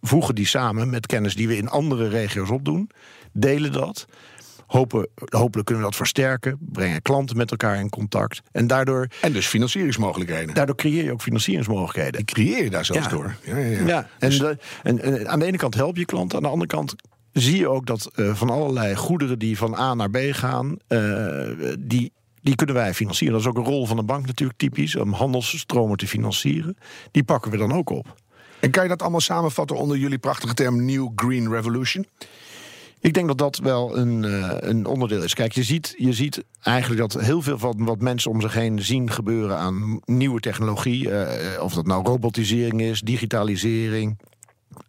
voegen 0.00 0.34
die 0.34 0.46
samen 0.46 0.90
met 0.90 1.06
kennis 1.06 1.34
die 1.34 1.48
we 1.48 1.56
in 1.56 1.68
andere 1.68 2.08
regio's 2.08 2.50
opdoen. 2.50 2.90
Delen 3.32 3.72
dat. 3.72 4.06
Hopen, 4.66 5.08
hopelijk 5.14 5.66
kunnen 5.66 5.84
we 5.84 5.90
dat 5.90 5.98
versterken. 5.98 6.58
Brengen 6.60 7.02
klanten 7.02 7.36
met 7.36 7.50
elkaar 7.50 7.80
in 7.80 7.88
contact. 7.88 8.40
En 8.52 8.66
daardoor. 8.66 9.08
En 9.20 9.32
dus 9.32 9.46
financieringsmogelijkheden. 9.46 10.54
Daardoor 10.54 10.76
creëer 10.76 11.04
je 11.04 11.12
ook 11.12 11.22
financieringsmogelijkheden. 11.22 12.12
Die 12.12 12.24
creëer 12.24 12.64
je 12.64 12.70
daar 12.70 12.84
zelfs 12.84 13.08
door. 13.08 13.36
Ja, 13.42 13.56
ja, 13.56 13.66
ja. 13.66 13.86
ja 13.86 14.08
en, 14.18 14.30
dus- 14.30 14.56
en, 14.82 15.00
en, 15.02 15.28
aan 15.28 15.38
de 15.38 15.44
ene 15.44 15.56
kant 15.56 15.74
help 15.74 15.96
je 15.96 16.04
klanten, 16.04 16.36
aan 16.36 16.42
de 16.42 16.48
andere 16.48 16.70
kant 16.70 16.94
zie 17.32 17.56
je 17.56 17.68
ook 17.68 17.86
dat 17.86 18.10
uh, 18.16 18.34
van 18.34 18.50
allerlei 18.50 18.96
goederen 18.96 19.38
die 19.38 19.58
van 19.58 19.74
A 19.74 19.94
naar 19.94 20.10
B 20.10 20.18
gaan, 20.30 20.76
uh, 20.88 21.72
die, 21.78 22.12
die 22.42 22.54
kunnen 22.54 22.74
wij 22.74 22.94
financieren. 22.94 23.34
Dat 23.36 23.42
is 23.46 23.48
ook 23.48 23.66
een 23.66 23.72
rol 23.72 23.86
van 23.86 23.96
de 23.96 24.02
bank 24.02 24.26
natuurlijk 24.26 24.58
typisch, 24.58 24.96
om 24.96 25.12
handelsstromen 25.12 25.96
te 25.96 26.08
financieren. 26.08 26.76
Die 27.10 27.24
pakken 27.24 27.50
we 27.50 27.56
dan 27.56 27.72
ook 27.72 27.90
op. 27.90 28.14
En 28.60 28.70
kan 28.70 28.82
je 28.82 28.88
dat 28.88 29.02
allemaal 29.02 29.20
samenvatten 29.20 29.76
onder 29.76 29.96
jullie 29.96 30.18
prachtige 30.18 30.54
term 30.54 30.84
New 30.84 31.08
Green 31.16 31.50
Revolution? 31.50 32.06
Ik 33.00 33.14
denk 33.14 33.26
dat 33.26 33.38
dat 33.38 33.58
wel 33.58 33.98
een, 33.98 34.22
uh, 34.22 34.54
een 34.58 34.86
onderdeel 34.86 35.22
is. 35.22 35.34
Kijk, 35.34 35.52
je 35.52 35.62
ziet, 35.62 35.94
je 35.96 36.12
ziet 36.12 36.44
eigenlijk 36.60 37.00
dat 37.00 37.22
heel 37.22 37.42
veel 37.42 37.58
van 37.58 37.84
wat 37.84 38.00
mensen 38.00 38.30
om 38.30 38.40
zich 38.40 38.54
heen 38.54 38.82
zien 38.82 39.10
gebeuren 39.10 39.58
aan 39.58 40.00
nieuwe 40.04 40.40
technologie. 40.40 41.08
Uh, 41.08 41.28
of 41.60 41.74
dat 41.74 41.86
nou 41.86 42.04
robotisering 42.04 42.80
is, 42.80 43.00
digitalisering. 43.00 44.18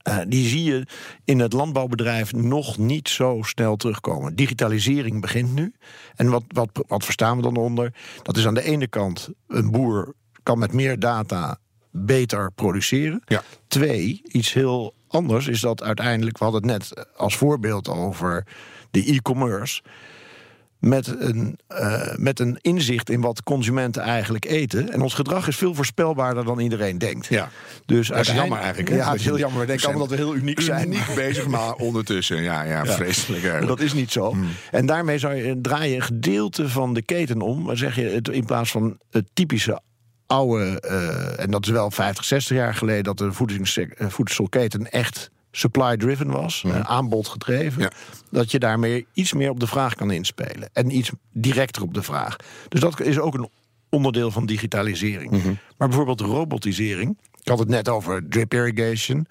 Uh, 0.10 0.18
die 0.28 0.48
zie 0.48 0.63
je 0.63 0.86
in 1.24 1.39
het 1.39 1.54
landbouwbedrijf 1.54 2.34
nog 2.34 2.78
niet 2.78 3.10
zo 3.10 3.39
snel 3.42 3.75
terugkomen. 3.75 4.36
Digitalisering 4.36 5.22
begint 5.22 5.54
nu. 5.56 5.74
En 6.16 6.30
wat, 6.30 6.44
wat, 6.48 6.70
wat 6.88 7.04
verstaan 7.06 7.36
we 7.38 7.44
dan 7.44 7.56
onder? 7.56 7.94
Dat 8.24 8.38
is 8.38 8.48
aan 8.48 8.54
de 8.54 8.63
ene 8.63 8.88
kant 8.88 9.30
een 9.48 9.72
boer 9.72 10.13
kan 10.44 10.60
met 10.60 10.74
meer 10.74 11.00
data 11.00 11.58
beter 11.92 12.51
produceren. 12.51 13.22
Ja. 13.25 13.44
Twee, 13.68 14.22
iets 14.24 14.54
heel 14.54 14.94
anders 15.08 15.48
is 15.48 15.60
dat 15.60 15.84
uiteindelijk, 15.84 16.38
we 16.38 16.44
hadden 16.44 16.70
het 16.70 16.72
net 16.72 17.08
als 17.16 17.38
voorbeeld 17.38 17.88
over 17.88 18.46
de 18.92 19.04
e-commerce. 19.04 19.82
Met 20.79 21.15
een, 21.19 21.59
uh, 21.71 22.15
met 22.15 22.39
een 22.39 22.57
inzicht 22.62 23.09
in 23.09 23.21
wat 23.21 23.43
consumenten 23.43 24.01
eigenlijk 24.01 24.45
eten. 24.45 24.91
En 24.91 25.01
ons 25.01 25.13
gedrag 25.13 25.48
is 25.48 25.55
veel 25.55 25.74
voorspelbaarder 25.75 26.45
dan 26.45 26.59
iedereen 26.59 26.98
denkt. 26.98 27.25
Ja. 27.25 27.50
Dus 27.86 28.07
dat 28.07 28.19
is 28.19 28.31
jammer 28.31 28.57
eigenlijk. 28.57 28.89
Hè? 28.89 28.95
Ja, 28.95 29.12
het 29.12 29.19
is 29.19 29.25
heel 29.25 29.38
jammer. 29.38 29.59
We 29.59 29.65
denken 29.65 29.88
allemaal 29.88 30.07
dat 30.07 30.17
we 30.17 30.24
heel 30.24 30.36
uniek 30.36 30.62
zijn. 30.62 30.88
Uniek 30.88 31.15
bezig, 31.25 31.48
maar 31.48 31.74
ondertussen, 31.74 32.41
ja, 32.41 32.63
ja, 32.63 32.83
ja. 32.83 32.93
vreselijk. 32.93 33.43
Eigenlijk. 33.43 33.77
Dat 33.77 33.88
is 33.88 33.93
niet 33.93 34.12
zo. 34.12 34.31
Hmm. 34.31 34.48
En 34.71 34.86
daarmee 34.86 35.17
zou 35.17 35.36
je, 35.36 35.62
draai 35.62 35.89
je 35.89 35.95
een 35.95 36.01
gedeelte 36.01 36.69
van 36.69 36.93
de 36.93 37.01
keten 37.01 37.41
om. 37.41 37.62
Maar 37.62 37.77
zeg 37.77 37.95
je 37.95 38.03
het 38.03 38.29
in 38.29 38.45
plaats 38.45 38.71
van 38.71 38.98
het 39.12 39.25
typische 39.33 39.81
oude, 40.27 40.83
uh, 40.86 41.39
en 41.39 41.51
dat 41.51 41.65
is 41.65 41.71
wel 41.71 41.91
50, 41.91 42.25
60 42.25 42.57
jaar 42.57 42.75
geleden, 42.75 43.03
dat 43.03 43.17
de 43.17 43.31
voedselketen 44.09 44.91
echt 44.91 45.31
supply-driven 45.51 46.32
was, 46.32 46.63
mm. 46.63 46.72
aanbod 46.72 47.27
gedreven, 47.27 47.82
ja. 47.82 47.91
dat 48.32 48.51
je 48.51 48.60
daarmee 48.60 49.08
iets 49.13 49.34
meer 49.34 49.50
op 49.50 49.60
de 49.60 49.68
vraag 49.68 49.96
kan 49.96 50.12
inspelen 50.12 50.70
en 50.74 50.96
iets 50.96 51.12
directer 51.34 51.82
op 51.82 51.94
de 51.94 52.03
vraag. 52.03 52.36
Dus 52.68 52.79
dat 52.79 53.00
is 53.00 53.20
ook 53.20 53.34
een 53.34 53.50
onderdeel 53.89 54.32
van 54.32 54.46
digitalisering. 54.46 55.32
Mhm. 55.32 55.53
Maar 55.77 55.88
bijvoorbeeld 55.88 56.22
robotisering, 56.22 57.18
ik 57.41 57.48
had 57.48 57.60
het 57.60 57.68
net 57.68 57.89
over 57.89 58.27
drip 58.29 58.53
irrigation. 58.53 59.27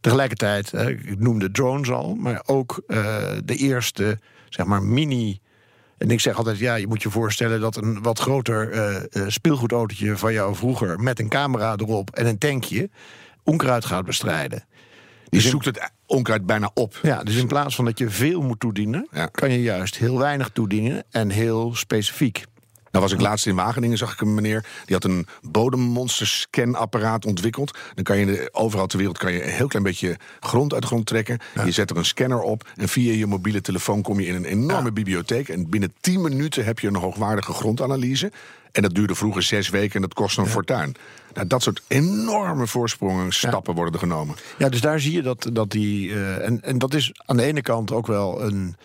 Tegelijkertijd, 0.00 0.72
ik 0.72 1.18
noemde 1.18 1.50
drones 1.50 1.90
al, 1.90 2.14
maar 2.14 2.42
ook 2.46 2.82
uh, 2.86 2.96
de 3.44 3.56
eerste, 3.56 4.18
zeg 4.48 4.66
maar, 4.66 4.82
mini 4.82 5.40
en 5.98 6.10
ik 6.10 6.20
zeg 6.20 6.36
altijd, 6.36 6.58
ja, 6.58 6.74
je 6.74 6.86
moet 6.86 7.02
je 7.02 7.10
voorstellen 7.10 7.60
dat 7.60 7.76
een 7.76 8.02
wat 8.02 8.18
groter 8.18 8.70
speelgoedautootje 9.26 10.16
van 10.16 10.32
jou 10.32 10.54
vroeger 10.54 11.00
met 11.00 11.18
een 11.18 11.28
camera 11.28 11.74
erop 11.76 12.10
en 12.10 12.26
een 12.26 12.38
tankje 12.38 12.90
onkruid 13.44 13.84
gaat 13.84 14.04
bestrijden. 14.04 14.64
Je 15.40 15.40
zoekt 15.40 15.64
het 15.64 15.90
onkruid 16.06 16.46
bijna 16.46 16.70
op. 16.74 16.98
Ja, 17.02 17.22
dus 17.22 17.36
in 17.36 17.46
plaats 17.46 17.74
van 17.74 17.84
dat 17.84 17.98
je 17.98 18.10
veel 18.10 18.42
moet 18.42 18.60
toedienen, 18.60 19.08
kan 19.30 19.52
je 19.52 19.62
juist 19.62 19.96
heel 19.96 20.18
weinig 20.18 20.50
toedienen 20.52 21.04
en 21.10 21.30
heel 21.30 21.74
specifiek. 21.74 22.44
Nou 22.90 23.04
was 23.04 23.12
ik 23.12 23.20
laatst 23.20 23.46
in 23.46 23.54
Wageningen, 23.54 23.98
zag 23.98 24.12
ik 24.12 24.20
een 24.20 24.34
meneer... 24.34 24.64
die 24.84 24.94
had 24.94 25.04
een 25.04 25.26
bodemmonster-scanapparaat 25.42 27.26
ontwikkeld. 27.26 27.78
Dan 27.94 28.04
kan 28.04 28.18
je 28.18 28.48
overal 28.52 28.86
ter 28.86 28.98
wereld 28.98 29.18
kan 29.18 29.32
je 29.32 29.44
een 29.44 29.50
heel 29.50 29.66
klein 29.66 29.84
beetje 29.84 30.16
grond 30.40 30.72
uit 30.72 30.82
de 30.82 30.88
grond 30.88 31.06
trekken. 31.06 31.38
Je 31.64 31.70
zet 31.70 31.90
er 31.90 31.96
een 31.96 32.04
scanner 32.04 32.40
op 32.40 32.68
en 32.76 32.88
via 32.88 33.12
je 33.12 33.26
mobiele 33.26 33.60
telefoon 33.60 34.02
kom 34.02 34.20
je 34.20 34.26
in 34.26 34.34
een 34.34 34.44
enorme 34.44 34.92
bibliotheek. 34.92 35.48
En 35.48 35.70
binnen 35.70 35.92
10 36.00 36.20
minuten 36.20 36.64
heb 36.64 36.78
je 36.78 36.88
een 36.88 36.96
hoogwaardige 36.96 37.52
grondanalyse. 37.52 38.32
En 38.72 38.82
dat 38.82 38.94
duurde 38.94 39.14
vroeger 39.14 39.42
zes 39.42 39.68
weken 39.68 39.94
en 39.94 40.00
dat 40.00 40.14
kost 40.14 40.38
een 40.38 40.46
fortuin. 40.46 40.96
Nou, 41.34 41.46
dat 41.46 41.62
soort 41.62 41.82
enorme 41.88 42.66
voorsprongen, 42.66 43.32
stappen 43.32 43.74
worden 43.74 44.00
genomen. 44.00 44.36
Ja, 44.58 44.68
dus 44.68 44.80
daar 44.80 45.00
zie 45.00 45.12
je 45.12 45.22
dat, 45.22 45.48
dat 45.52 45.70
die. 45.70 46.08
Uh, 46.08 46.46
en, 46.46 46.62
en 46.62 46.78
dat 46.78 46.94
is 46.94 47.12
aan 47.24 47.36
de 47.36 47.42
ene 47.42 47.62
kant 47.62 47.92
ook 47.92 48.06
wel 48.06 48.42
een 48.42 48.76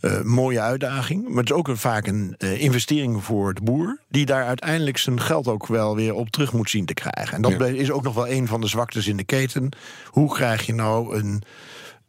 uh, 0.00 0.20
mooie 0.20 0.60
uitdaging. 0.60 1.28
Maar 1.28 1.36
het 1.36 1.50
is 1.50 1.56
ook 1.56 1.68
een, 1.68 1.76
vaak 1.76 2.06
een 2.06 2.34
uh, 2.38 2.62
investering 2.62 3.24
voor 3.24 3.54
de 3.54 3.60
boer. 3.62 3.98
Die 4.08 4.26
daar 4.26 4.44
uiteindelijk 4.44 4.98
zijn 4.98 5.20
geld 5.20 5.48
ook 5.48 5.66
wel 5.66 5.96
weer 5.96 6.14
op 6.14 6.30
terug 6.30 6.52
moet 6.52 6.70
zien 6.70 6.86
te 6.86 6.94
krijgen. 6.94 7.34
En 7.34 7.42
dat 7.42 7.68
is 7.68 7.90
ook 7.90 8.02
nog 8.02 8.14
wel 8.14 8.28
een 8.28 8.46
van 8.46 8.60
de 8.60 8.66
zwaktes 8.66 9.06
in 9.06 9.16
de 9.16 9.24
keten. 9.24 9.68
Hoe 10.04 10.32
krijg 10.32 10.66
je 10.66 10.74
nou 10.74 11.16
een. 11.16 11.42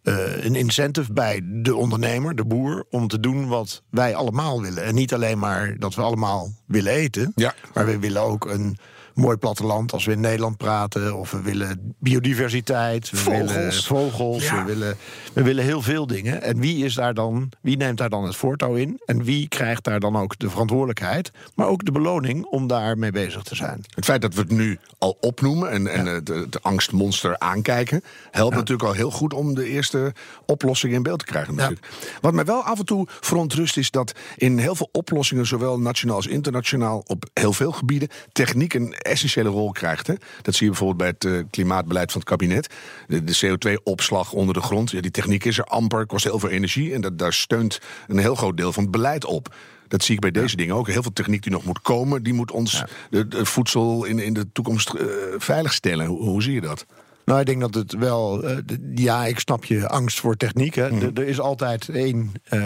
Uh, 0.04 0.44
een 0.46 0.56
incentive 0.56 1.14
bij 1.14 1.42
de 1.44 1.76
ondernemer, 1.76 2.36
de 2.36 2.46
boer, 2.46 2.86
om 2.90 3.08
te 3.08 3.20
doen 3.20 3.48
wat 3.48 3.84
wij 3.90 4.16
allemaal 4.16 4.62
willen. 4.62 4.84
En 4.84 4.96
niet 4.96 5.14
alleen 5.14 5.40
maar 5.40 5.76
dat 5.80 5.96
we 5.96 6.02
allemaal 6.02 6.52
willen 6.66 6.92
eten, 6.92 7.32
ja. 7.36 7.54
maar 7.74 7.86
we 7.86 8.00
willen 8.00 8.22
ook 8.22 8.46
een 8.46 8.78
mooi 9.14 9.38
platteland 9.38 9.94
als 9.94 10.06
we 10.06 10.12
in 10.12 10.20
Nederland 10.20 10.58
praten. 10.58 11.16
Of 11.16 11.32
we 11.32 11.42
willen 11.42 11.96
biodiversiteit. 12.00 13.10
We 13.10 13.18
vogels. 13.18 13.54
willen 13.54 13.74
vogels. 13.74 14.52
We, 14.52 14.64
willen, 14.64 14.98
we 15.34 15.44
willen 15.44 15.64
heel 15.64 15.82
veel 15.82 16.08
dingen. 16.08 16.42
En 16.42 16.60
wie, 16.60 16.86
is 16.86 16.94
daar 16.94 17.14
dan, 17.14 17.52
wie 17.62 17.78
neemt 17.78 17.98
daar 17.98 18.10
dan 18.10 18.24
het 18.24 18.36
voortouw 18.36 18.74
in? 18.74 19.02
En 19.06 19.24
wie 19.24 19.48
krijgt 19.48 19.84
daar 19.84 20.00
dan 20.00 20.16
ook 20.16 20.40
de 20.40 20.50
verantwoordelijkheid? 20.50 21.32
Maar 21.56 21.68
ook 21.68 21.86
de 21.86 21.92
beloning 21.92 22.46
om 22.46 22.68
daarmee 22.68 23.12
bezig 23.12 23.44
te 23.44 23.56
zijn. 23.56 23.84
Het 23.96 24.06
feit 24.06 24.22
dat 24.22 24.34
we 24.34 24.42
het 24.42 24.52
nu 24.52 24.80
al 24.98 25.18
opnoemen 25.22 25.72
en, 25.72 25.88
en 25.88 26.06
het, 26.06 26.28
het 26.28 26.64
angstmonster 26.64 27.40
aankijken... 27.40 28.04
helpt 28.32 28.56
natuurlijk 28.56 28.88
al 28.88 28.96
heel 28.96 29.12
goed 29.12 29.34
om 29.34 29.56
de 29.56 29.66
eerste 29.66 30.14
oplossing 30.46 30.94
in 30.94 31.04
beeld 31.04 31.20
te 31.20 31.26
krijgen. 31.26 31.56
Natuurlijk. 31.56 31.88
Wat 32.22 32.34
mij 32.34 32.46
wel 32.46 32.64
af 32.64 32.80
en 32.80 32.86
toe 32.86 33.08
verontrust 33.20 33.78
is 33.78 33.92
dat 33.92 34.14
in 34.36 34.58
heel 34.58 34.76
veel 34.76 34.90
oplossingen... 34.92 35.46
zowel 35.46 35.80
nationaal 35.80 36.16
als 36.16 36.28
internationaal 36.28 37.04
op 37.06 37.30
heel 37.34 37.54
veel 37.54 37.72
gebieden... 37.72 38.10
techniek 38.32 38.74
een 38.74 38.96
essentiële 39.10 39.50
rol 39.50 39.72
krijgt. 39.72 40.08
Hè? 40.08 40.14
Dat 40.42 40.56
zie 40.56 40.66
je 40.66 40.72
bijvoorbeeld 40.72 40.98
bij 40.98 41.32
het 41.32 41.40
uh, 41.40 41.46
klimaatbeleid 41.50 42.12
van 42.12 42.20
het 42.20 42.30
kabinet. 42.30 42.74
De, 43.08 43.24
de 43.24 43.38
CO2-opslag 43.46 44.32
onder 44.32 44.54
de 44.54 44.62
grond. 44.62 44.92
Ja, 44.92 45.02
die 45.02 45.12
techniek 45.12 45.46
is 45.46 45.58
er 45.58 45.64
amper, 45.64 46.06
kost 46.06 46.24
heel 46.24 46.40
veel 46.40 46.50
energie. 46.50 46.94
En 46.94 47.02
dat, 47.02 47.18
daar 47.18 47.34
steunt 47.34 47.80
een 48.08 48.18
heel 48.18 48.36
groot 48.36 48.58
deel 48.58 48.74
van 48.74 48.84
het 48.84 48.92
beleid 48.92 49.26
op. 49.26 49.56
Dat 49.88 50.04
zie 50.04 50.16
ik 50.16 50.22
bij 50.22 50.32
deze 50.32 50.56
dingen 50.56 50.76
ook. 50.76 50.88
Heel 50.88 51.02
veel 51.02 51.14
techniek 51.14 51.44
die 51.44 51.52
nog 51.52 51.66
moet 51.66 51.82
komen, 51.82 52.24
die 52.24 52.34
moet 52.34 52.52
ons 52.52 52.84
de, 53.10 53.46
voedsel 53.46 54.06
in, 54.06 54.20
in 54.20 54.34
de 54.34 54.52
toekomst 54.52 54.94
uh, 54.94 55.02
veiligstellen. 55.38 56.06
Hoe, 56.06 56.22
hoe 56.22 56.44
zie 56.44 56.54
je 56.54 56.62
dat? 56.62 56.86
Nou, 57.30 57.42
ik 57.42 57.48
denk 57.48 57.60
dat 57.60 57.74
het 57.74 57.94
wel. 57.94 58.50
Uh, 58.50 58.58
ja, 58.96 59.26
ik 59.26 59.40
snap 59.40 59.66
je 59.66 59.88
angst 59.88 60.20
voor 60.20 60.36
techniek. 60.36 60.76
Hè. 60.76 60.90
Mm. 60.90 61.02
Er 61.02 61.28
is 61.28 61.40
altijd 61.40 61.90
één. 61.90 62.32
Uh, 62.50 62.62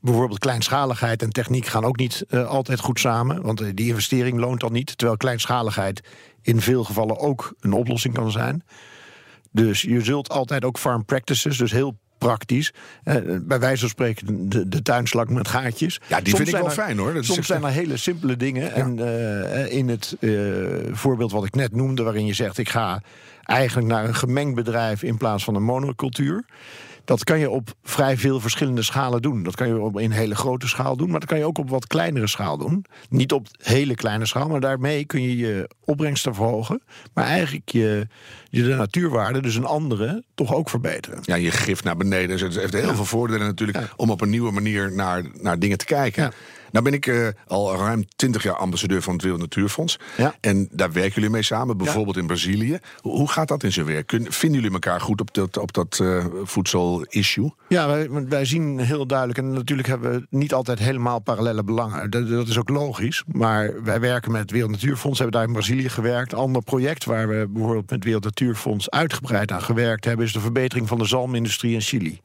bijvoorbeeld 0.00 0.38
kleinschaligheid 0.38 1.22
en 1.22 1.30
techniek 1.30 1.66
gaan 1.66 1.84
ook 1.84 1.96
niet 1.96 2.24
uh, 2.30 2.46
altijd 2.46 2.80
goed 2.80 3.00
samen. 3.00 3.42
Want 3.42 3.76
die 3.76 3.88
investering 3.88 4.38
loont 4.38 4.60
dan 4.60 4.72
niet. 4.72 4.98
Terwijl 4.98 5.18
kleinschaligheid 5.18 6.00
in 6.42 6.60
veel 6.60 6.84
gevallen 6.84 7.18
ook 7.18 7.54
een 7.60 7.72
oplossing 7.72 8.14
kan 8.14 8.30
zijn. 8.30 8.64
Dus 9.52 9.82
je 9.82 10.00
zult 10.00 10.30
altijd 10.30 10.64
ook 10.64 10.78
farm 10.78 11.04
practices, 11.04 11.56
dus 11.56 11.72
heel 11.72 11.98
praktisch. 12.18 12.72
bij 13.42 13.58
wijze 13.58 13.80
van 13.80 13.88
spreken 13.88 14.48
de, 14.48 14.68
de 14.68 14.82
tuinslang 14.82 15.28
met 15.28 15.48
gaatjes. 15.48 16.00
Ja, 16.06 16.20
die 16.20 16.36
vind 16.36 16.48
ik 16.48 16.54
wel 16.54 16.70
fijn 16.70 16.98
hoor. 16.98 17.14
Dat 17.14 17.24
soms 17.24 17.46
zijn 17.46 17.64
er 17.64 17.70
hele 17.70 17.96
simpele 17.96 18.36
dingen. 18.36 18.62
Ja. 18.62 18.70
En 18.70 18.98
uh, 18.98 19.72
in 19.72 19.88
het 19.88 20.16
uh, 20.20 20.68
voorbeeld 20.92 21.32
wat 21.32 21.44
ik 21.44 21.54
net 21.54 21.74
noemde, 21.74 22.02
waarin 22.02 22.26
je 22.26 22.34
zegt: 22.34 22.58
ik 22.58 22.68
ga 22.68 23.02
eigenlijk 23.46 23.88
naar 23.88 24.04
een 24.04 24.14
gemengd 24.14 24.54
bedrijf 24.54 25.02
in 25.02 25.16
plaats 25.16 25.44
van 25.44 25.54
een 25.54 25.64
monocultuur. 25.64 26.44
Dat 27.04 27.24
kan 27.24 27.38
je 27.38 27.50
op 27.50 27.74
vrij 27.82 28.16
veel 28.16 28.40
verschillende 28.40 28.82
schalen 28.82 29.22
doen. 29.22 29.42
Dat 29.42 29.54
kan 29.54 29.68
je 29.68 29.80
op 29.80 29.96
een 29.96 30.10
hele 30.10 30.34
grote 30.34 30.68
schaal 30.68 30.96
doen, 30.96 31.10
maar 31.10 31.20
dat 31.20 31.28
kan 31.28 31.38
je 31.38 31.44
ook 31.44 31.58
op 31.58 31.70
wat 31.70 31.86
kleinere 31.86 32.26
schaal 32.26 32.58
doen. 32.58 32.84
Niet 33.08 33.32
op 33.32 33.46
hele 33.58 33.94
kleine 33.94 34.26
schaal, 34.26 34.48
maar 34.48 34.60
daarmee 34.60 35.04
kun 35.04 35.22
je 35.22 35.36
je 35.36 35.70
opbrengsten 35.84 36.34
verhogen. 36.34 36.82
Maar 37.14 37.24
eigenlijk 37.24 37.68
je, 37.68 38.06
je 38.56 38.62
de 38.62 38.74
natuurwaarde, 38.74 39.42
dus 39.42 39.54
een 39.54 39.64
andere, 39.64 40.22
toch 40.34 40.54
ook 40.54 40.70
verbeteren. 40.70 41.18
Ja, 41.22 41.34
je 41.34 41.50
gift 41.50 41.84
naar 41.84 41.96
beneden. 41.96 42.28
Dus 42.28 42.40
het 42.40 42.54
heeft 42.54 42.72
heel 42.72 42.94
veel 42.94 43.04
voordelen 43.04 43.46
natuurlijk 43.46 43.78
om 43.96 44.10
op 44.10 44.20
een 44.20 44.30
nieuwe 44.30 44.52
manier 44.52 44.92
naar, 44.92 45.22
naar 45.40 45.58
dingen 45.58 45.78
te 45.78 45.84
kijken. 45.84 46.22
Ja. 46.22 46.32
Nou 46.70 46.84
ben 46.84 46.92
ik 46.92 47.06
eh, 47.06 47.28
al 47.46 47.76
ruim 47.76 48.04
20 48.16 48.42
jaar 48.42 48.56
ambassadeur 48.56 49.02
van 49.02 49.12
het 49.12 49.22
Wereld 49.22 49.40
Natuurfonds. 49.40 49.98
Ja. 50.16 50.34
En 50.40 50.68
daar 50.72 50.92
werken 50.92 51.14
jullie 51.14 51.30
mee 51.30 51.42
samen, 51.42 51.76
bijvoorbeeld 51.76 52.16
in 52.16 52.26
Brazilië. 52.26 52.78
Hoe 53.00 53.30
gaat 53.30 53.48
dat 53.48 53.62
in 53.62 53.72
zijn 53.72 53.86
werk? 53.86 54.06
Kun- 54.06 54.32
vinden 54.32 54.60
jullie 54.60 54.74
elkaar 54.74 55.00
goed 55.00 55.20
op 55.20 55.34
dat, 55.34 55.56
op 55.56 55.72
dat 55.72 55.98
eh, 56.02 56.24
voedsel-issue? 56.42 57.54
Ja, 57.68 57.86
wij, 57.86 58.10
wij 58.28 58.44
zien 58.44 58.78
heel 58.78 59.06
duidelijk, 59.06 59.38
en 59.38 59.52
natuurlijk 59.52 59.88
hebben 59.88 60.12
we 60.12 60.26
niet 60.30 60.54
altijd 60.54 60.78
helemaal 60.78 61.18
parallele 61.18 61.64
belangen. 61.64 62.10
Dat, 62.10 62.28
dat 62.28 62.48
is 62.48 62.58
ook 62.58 62.68
logisch. 62.68 63.24
Maar 63.26 63.82
wij 63.84 64.00
werken 64.00 64.32
met 64.32 64.40
het 64.40 64.50
Wereld 64.50 64.70
Natuurfonds, 64.70 65.18
hebben 65.18 65.38
daar 65.38 65.46
in 65.48 65.54
Brazilië 65.54 65.88
gewerkt. 65.88 66.34
Ander 66.34 66.62
project 66.62 67.04
waar 67.04 67.28
we 67.28 67.48
bijvoorbeeld 67.50 67.90
met 67.90 68.04
Wereld 68.04 68.24
Natuurfonds 68.46 68.90
uitgebreid 68.90 69.52
aan 69.52 69.62
gewerkt 69.62 70.04
hebben, 70.04 70.26
is 70.26 70.32
de 70.32 70.40
verbetering 70.40 70.88
van 70.88 70.98
de 70.98 71.04
zalmindustrie 71.04 71.74
in 71.74 71.80
Chili. 71.80 72.20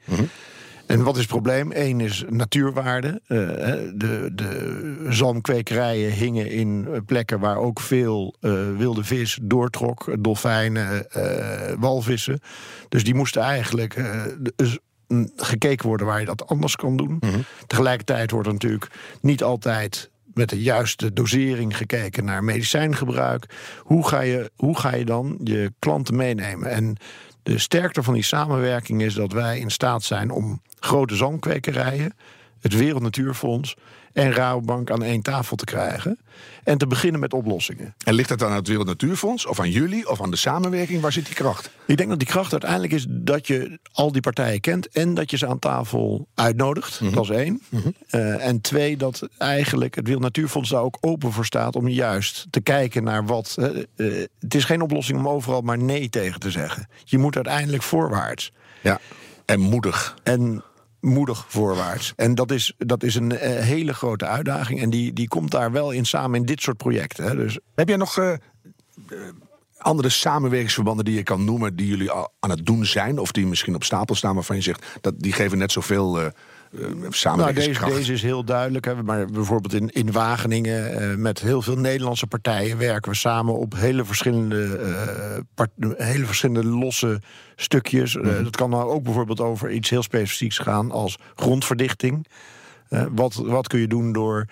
En 0.86 1.04
wat 1.04 1.14
is 1.14 1.22
het 1.22 1.30
probleem? 1.30 1.72
Eén 1.74 2.00
is 2.00 2.24
natuurwaarde. 2.30 3.22
Eh, 3.28 3.38
de, 3.94 4.30
de 4.34 5.06
zalmkwekerijen 5.10 6.12
hingen 6.12 6.50
in 6.50 7.04
plekken 7.06 7.40
waar 7.40 7.58
ook 7.58 7.80
veel 7.80 8.36
eh, 8.40 8.52
wilde 8.78 9.04
vis 9.04 9.40
doortrok. 9.42 10.16
Dolfijnen, 10.20 11.12
eh, 11.12 11.74
walvissen. 11.80 12.40
Dus 12.90 13.04
die 13.04 13.16
moesten 13.16 13.42
eigenlijk 13.42 14.04
dus, 14.56 14.80
mm, 15.08 15.32
gekeken 15.36 15.88
worden 15.88 16.08
waar 16.08 16.20
je 16.20 16.26
dat 16.26 16.48
anders 16.48 16.76
kan 16.76 16.98
doen. 16.98 17.20
Tegelijkertijd 17.68 18.32
wordt 18.32 18.48
er 18.48 18.54
natuurlijk 18.54 18.92
niet 19.22 19.44
altijd 19.44 20.11
met 20.34 20.50
de 20.50 20.62
juiste 20.62 21.14
dosering 21.14 21.78
gekeken 21.78 22.26
naar 22.26 22.44
medicijngebruik. 22.44 23.46
Hoe 23.80 24.08
ga 24.08 24.22
je, 24.22 24.52
hoe 24.56 24.80
ga 24.80 24.96
je 24.96 25.06
dan 25.06 25.40
je 25.44 25.74
klanten 25.80 26.16
meenemen? 26.16 26.70
En 26.70 26.98
de 27.44 27.58
sterkte 27.58 28.04
van 28.04 28.14
die 28.14 28.24
samenwerking 28.24 29.02
is 29.02 29.14
dat 29.14 29.32
wij 29.32 29.60
in 29.60 29.72
staat 29.72 30.04
zijn 30.04 30.32
om 30.32 30.62
grote 30.80 31.16
zalmkwekerijen, 31.16 32.14
het 32.62 32.76
Wereld 32.76 33.02
Natuurfonds 33.02 33.76
en 34.14 34.32
Rabobank 34.32 34.92
aan 34.92 35.04
één 35.04 35.22
tafel 35.22 35.56
te 35.56 35.66
krijgen. 35.66 36.20
En 36.64 36.78
te 36.78 36.88
beginnen 36.88 37.20
met 37.20 37.34
oplossingen. 37.34 37.96
En 38.04 38.14
ligt 38.14 38.30
dat 38.30 38.40
dan 38.40 38.50
aan 38.50 38.56
het 38.56 38.68
Wereld 38.68 38.88
Natuurfonds, 38.88 39.46
of 39.46 39.60
aan 39.60 39.70
jullie, 39.72 40.10
of 40.10 40.22
aan 40.22 40.32
de 40.32 40.38
samenwerking? 40.38 41.02
Waar 41.02 41.12
zit 41.12 41.26
die 41.26 41.36
kracht? 41.36 41.70
Ik 41.86 41.98
denk 41.98 42.10
dat 42.10 42.20
die 42.20 42.28
kracht 42.28 42.52
uiteindelijk 42.52 42.94
is 42.94 43.06
dat 43.10 43.48
je 43.48 43.80
al 43.92 44.12
die 44.12 44.22
partijen 44.22 44.60
kent 44.60 44.90
en 44.90 45.14
dat 45.14 45.32
je 45.32 45.38
ze 45.38 45.48
aan 45.48 45.60
tafel 45.60 46.28
uitnodigt. 46.36 47.14
Dat 47.14 47.24
is 47.24 47.30
één. 47.30 47.62
Eh, 48.10 48.46
en 48.48 48.62
twee, 48.62 48.98
dat 48.98 49.28
eigenlijk 49.38 49.96
het 49.96 50.06
Wereld 50.06 50.24
Natuurfonds 50.24 50.70
daar 50.70 50.82
ook 50.82 50.98
open 51.02 51.32
voor 51.32 51.46
staat 51.46 51.76
om 51.76 51.88
juist 51.88 52.48
te 52.50 52.62
kijken 52.62 53.04
naar 53.04 53.26
wat. 53.26 53.56
eh, 53.60 53.66
eh, 53.96 54.28
het 54.40 54.56
is 54.56 54.64
geen 54.64 54.82
oplossing 54.82 55.18
om 55.20 55.28
overal 55.28 55.62
maar 55.62 55.78
nee 55.78 56.10
tegen 56.10 56.40
te 56.40 56.52
zeggen. 56.52 56.88
Je 57.04 57.18
moet 57.18 57.36
uiteindelijk 57.36 57.84
voorwaarts. 57.84 58.52
Ja. 58.82 59.00
En 59.46 59.60
moedig. 59.60 60.16
En 60.24 60.64
moedig 61.02 61.46
voorwaarts. 61.48 62.14
En 62.16 62.36
dat 62.36 62.52
is, 62.52 62.74
dat 62.78 63.04
is 63.04 63.16
een 63.16 63.38
eh, 63.38 63.64
hele 63.64 63.94
grote 63.94 64.26
uitdaging. 64.26 64.82
En 64.82 64.90
die, 64.90 65.14
die 65.14 65.28
komt 65.28 65.52
daar 65.52 65.72
wel 65.72 65.92
in 65.92 66.06
samen 66.06 66.40
in 66.40 66.46
dit 66.46 66.62
soort 66.62 66.78
projecten. 66.78 67.26
Hè. 67.26 67.36
Dus 67.36 67.60
Heb 67.76 67.88
jij 67.88 67.98
nog 67.98 68.18
eh, 68.18 68.32
eh, 68.34 68.40
andere 69.78 70.10
samenwerkingsverbanden 70.10 71.06
die 71.06 71.16
je 71.16 71.24
kan 71.24 71.46
noemen... 71.46 71.76
die 71.76 71.88
jullie 71.88 72.12
aan 72.12 72.50
het 72.50 72.66
doen 72.66 72.86
zijn, 72.86 73.20
of 73.20 73.32
die 73.32 73.46
misschien 73.46 73.76
op 73.76 73.84
stapel 73.84 74.16
staan... 74.16 74.36
waarvan 74.36 74.56
je 74.56 74.62
zegt, 74.62 74.86
dat, 75.02 75.14
die 75.18 75.34
geven 75.34 75.58
net 75.58 75.72
zoveel 75.72 76.32
Nou, 77.38 77.54
deze, 77.54 77.86
deze 77.86 78.14
is 78.14 78.22
heel 78.22 78.44
duidelijk. 78.44 78.86
Hè. 78.86 79.04
Maar 79.04 79.26
bijvoorbeeld 79.26 79.74
in, 79.74 79.90
in 79.90 80.12
Wageningen 80.12 81.00
eh, 81.00 81.16
met 81.16 81.40
heel 81.40 81.62
veel 81.62 81.78
Nederlandse 81.78 82.28
partijen 82.28 82.78
werken 82.78 83.12
we 83.12 83.18
samen 83.18 83.58
op 83.58 83.74
hele 83.76 84.06
verschillende, 84.06 84.78
eh, 84.78 85.40
part- 85.54 85.96
hele 85.98 86.26
verschillende 86.26 86.70
losse 86.70 87.22
stukjes. 87.56 88.16
Eh, 88.16 88.44
dat 88.44 88.56
kan 88.56 88.70
nou 88.70 88.90
ook 88.90 89.04
bijvoorbeeld 89.04 89.40
over 89.40 89.72
iets 89.72 89.90
heel 89.90 90.04
specifieks 90.04 90.58
gaan 90.58 90.92
als 90.92 91.18
grondverdichting. 91.36 92.28
Eh, 92.90 93.06
wat, 93.12 93.34
wat 93.34 93.68
kun 93.68 93.80
je 93.80 93.88
doen 93.88 94.14
door 94.14 94.46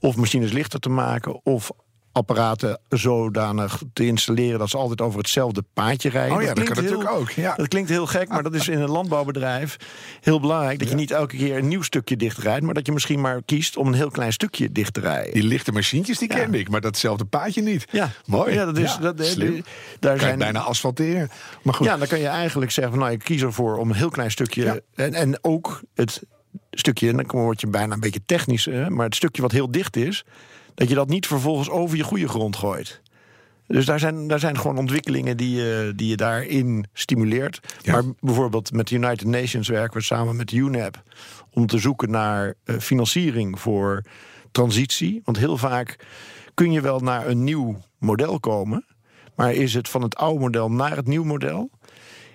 of 0.00 0.16
machines 0.16 0.52
lichter 0.52 0.80
te 0.80 0.88
maken 0.88 1.44
of 1.44 1.70
apparaten 2.16 2.78
zodanig 2.88 3.82
te 3.92 4.06
installeren 4.06 4.58
dat 4.58 4.68
ze 4.68 4.76
altijd 4.76 5.00
over 5.00 5.18
hetzelfde 5.18 5.64
paadje 5.72 6.08
rijden. 6.08 6.36
Oh 6.36 6.42
ja, 6.42 6.46
dat 6.46 6.54
klinkt 6.64 6.72
kan 6.74 6.82
natuurlijk 6.84 7.10
ook, 7.10 7.30
ja. 7.30 7.54
Dat 7.54 7.68
klinkt 7.68 7.88
heel 7.88 8.06
gek, 8.06 8.28
maar 8.28 8.42
dat 8.42 8.54
is 8.54 8.68
in 8.68 8.80
een 8.80 8.90
landbouwbedrijf 8.90 9.76
heel 10.20 10.40
belangrijk. 10.40 10.78
Dat 10.78 10.88
je 10.88 10.94
niet 10.94 11.10
elke 11.10 11.36
keer 11.36 11.56
een 11.56 11.68
nieuw 11.68 11.82
stukje 11.82 12.16
dichtrijdt, 12.16 12.64
maar 12.64 12.74
dat 12.74 12.86
je 12.86 12.92
misschien 12.92 13.20
maar 13.20 13.42
kiest 13.42 13.76
om 13.76 13.86
een 13.86 13.94
heel 13.94 14.10
klein 14.10 14.32
stukje 14.32 14.72
dicht 14.72 14.94
te 14.94 15.00
rijden. 15.00 15.32
Die 15.34 15.42
lichte 15.42 15.72
machientjes, 15.72 16.18
die 16.18 16.28
kende 16.28 16.58
ik, 16.58 16.68
maar 16.68 16.80
datzelfde 16.80 17.24
paadje 17.24 17.62
niet. 17.62 17.84
Ja, 17.90 18.10
Mooi. 18.26 18.54
Ja, 18.54 18.64
dat 18.64 18.78
is, 18.78 18.96
dat, 19.00 19.24
slim. 19.24 19.52
die- 19.52 19.64
daar 20.00 20.10
Kan 20.10 20.14
je 20.14 20.20
zijn 20.20 20.38
bijna 20.38 20.60
asfalteren. 20.60 21.28
Maar 21.62 21.74
goed. 21.74 21.86
Ja, 21.86 21.96
dan 21.96 22.06
kan 22.08 22.18
je 22.18 22.26
eigenlijk 22.26 22.70
zeggen: 22.70 22.92
van, 22.92 23.02
nou, 23.02 23.14
ik 23.14 23.24
kies 23.24 23.42
ervoor 23.42 23.76
om 23.76 23.90
een 23.90 23.96
heel 23.96 24.10
klein 24.10 24.30
stukje. 24.30 24.82
En, 24.94 25.14
en 25.14 25.38
ook 25.44 25.80
het 25.94 26.22
stukje, 26.70 27.08
en 27.08 27.16
dan 27.16 27.26
word 27.30 27.60
je 27.60 27.66
bijna 27.66 27.94
een 27.94 28.00
beetje 28.00 28.20
technisch, 28.26 28.64
hè, 28.64 28.90
maar 28.90 29.04
het 29.04 29.14
stukje 29.14 29.42
wat 29.42 29.52
heel 29.52 29.70
dicht 29.70 29.96
is, 29.96 30.24
dat 30.76 30.88
je 30.88 30.94
dat 30.94 31.08
niet 31.08 31.26
vervolgens 31.26 31.70
over 31.70 31.96
je 31.96 32.02
goede 32.02 32.28
grond 32.28 32.56
gooit. 32.56 33.00
Dus 33.66 33.86
daar 33.86 33.98
zijn, 33.98 34.28
daar 34.28 34.38
zijn 34.38 34.58
gewoon 34.58 34.78
ontwikkelingen 34.78 35.36
die 35.36 35.56
je, 35.56 35.92
die 35.96 36.08
je 36.08 36.16
daarin 36.16 36.86
stimuleert. 36.92 37.60
Ja. 37.82 37.92
Maar 37.92 38.02
bijvoorbeeld 38.20 38.72
met 38.72 38.88
de 38.88 38.94
United 38.94 39.26
Nations 39.26 39.68
werken 39.68 39.98
we 39.98 40.04
samen 40.04 40.36
met 40.36 40.52
UNEP 40.52 41.02
om 41.50 41.66
te 41.66 41.78
zoeken 41.78 42.10
naar 42.10 42.54
eh, 42.64 42.76
financiering 42.78 43.60
voor 43.60 44.02
transitie. 44.52 45.20
Want 45.24 45.38
heel 45.38 45.56
vaak 45.56 45.96
kun 46.54 46.72
je 46.72 46.80
wel 46.80 47.00
naar 47.00 47.26
een 47.26 47.44
nieuw 47.44 47.80
model 47.98 48.40
komen, 48.40 48.86
maar 49.34 49.52
is 49.52 49.74
het 49.74 49.88
van 49.88 50.02
het 50.02 50.16
oude 50.16 50.40
model 50.40 50.70
naar 50.70 50.96
het 50.96 51.06
nieuwe 51.06 51.26
model? 51.26 51.70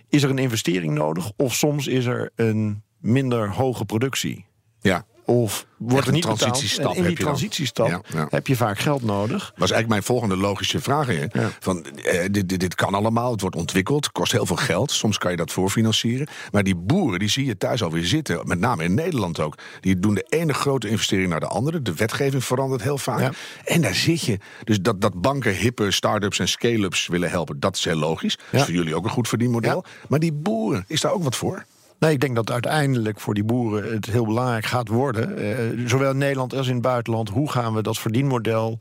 Is 0.10 0.23
er 0.23 0.30
een 0.30 0.38
investering 0.38 0.93
nodig? 0.93 1.32
Of 1.38 1.54
soms 1.54 1.88
is 1.88 2.06
er 2.06 2.32
een 2.36 2.84
minder 2.97 3.49
hoge 3.49 3.86
productie? 3.86 4.45
Ja. 4.80 5.06
Of 5.32 5.65
wordt 5.78 6.08
er 6.08 6.13
een 6.13 6.20
betaald? 6.20 6.39
transitiestap 6.39 6.91
En 6.91 6.96
in 6.96 7.02
die 7.02 7.04
heb 7.04 7.17
je 7.17 7.24
dan. 7.24 7.34
transitiestap 7.34 7.88
Ja, 7.88 8.02
ja. 8.13 8.28
heb 8.30 8.48
je 8.48 8.56
vaak 8.56 8.80
geld 8.80 9.04
nodig. 9.04 9.39
was 9.39 9.72
eigenlijk 9.72 9.88
mijn 9.88 10.04
volgende 10.04 10.38
logische 10.38 10.82
vraag. 10.82 11.08
Hè? 11.08 11.26
Ja. 11.32 11.50
Van, 11.60 11.86
eh, 11.86 12.26
dit, 12.32 12.50
dit, 12.50 12.60
dit 12.60 12.76
kan 12.76 12.94
allemaal, 12.94 13.32
het 13.32 13.41
wordt 13.41 13.56
ontwikkeld, 13.56 14.12
kost 14.12 14.32
heel 14.32 14.46
veel 14.46 14.56
geld. 14.56 14.91
Soms 14.91 15.17
kan 15.17 15.32
je 15.32 15.38
dat 15.38 15.52
voorfinancieren. 15.52 16.28
Maar 16.52 16.63
die 16.63 16.76
boeren, 16.76 17.20
die 17.20 17.30
zie 17.30 17.46
je 17.46 17.58
thuis 17.58 17.84
alweer 17.84 18.06
zitten. 18.06 18.39
Met 18.44 18.60
name 18.60 18.84
in 18.84 18.94
Nederland 18.94 19.39
ook. 19.39 19.58
Die 19.80 20.00
doen 20.00 20.13
de 20.13 20.26
ene 20.30 20.54
grote 20.54 20.89
investering 20.89 21.30
naar 21.30 21.39
de 21.39 21.48
andere. 21.48 21.82
De 21.82 21.94
wetgeving 21.94 22.44
verandert 22.44 22.82
heel 22.82 22.98
vaak. 22.98 23.34
En 23.65 23.82
daar 23.82 23.96
zit 23.96 24.22
je. 24.22 24.39
Dus 24.63 24.82
dat, 24.82 25.02
dat 25.02 25.22
banken 25.22 25.56
hippe 25.56 25.91
start-ups 25.91 26.39
en 26.39 26.48
scale-ups 26.48 27.08
willen 27.08 27.30
helpen, 27.30 27.60
dat 27.60 27.76
is 27.76 27.84
heel 27.84 27.96
logisch. 27.96 28.38
Dat 28.52 28.60
is 28.60 28.65
voor 28.65 28.76
jullie 28.76 28.96
ook 28.96 29.04
een 29.04 29.10
goed 29.10 29.28
verdienmodel. 29.28 29.84
Maar 30.08 30.20
die 30.20 30.34
boeren, 30.34 30.86
is 30.88 31.02
daar 31.02 31.12
ook 31.12 31.24
wat 31.24 31.36
voor? 31.36 31.65
Nee, 32.02 32.12
ik 32.12 32.20
denk 32.20 32.36
dat 32.36 32.52
uiteindelijk 32.52 33.20
voor 33.20 33.34
die 33.34 33.44
boeren 33.44 33.92
het 33.94 34.06
heel 34.06 34.26
belangrijk 34.26 34.66
gaat 34.66 34.88
worden. 34.88 35.38
eh, 35.38 35.88
zowel 35.88 36.12
in 36.12 36.18
Nederland 36.18 36.54
als 36.56 36.68
in 36.68 36.74
het 36.74 36.82
buitenland. 36.82 37.30
Hoe 37.30 37.52
gaan 37.52 37.74
we 37.74 37.82
dat 37.82 38.00
verdienmodel 38.00 38.80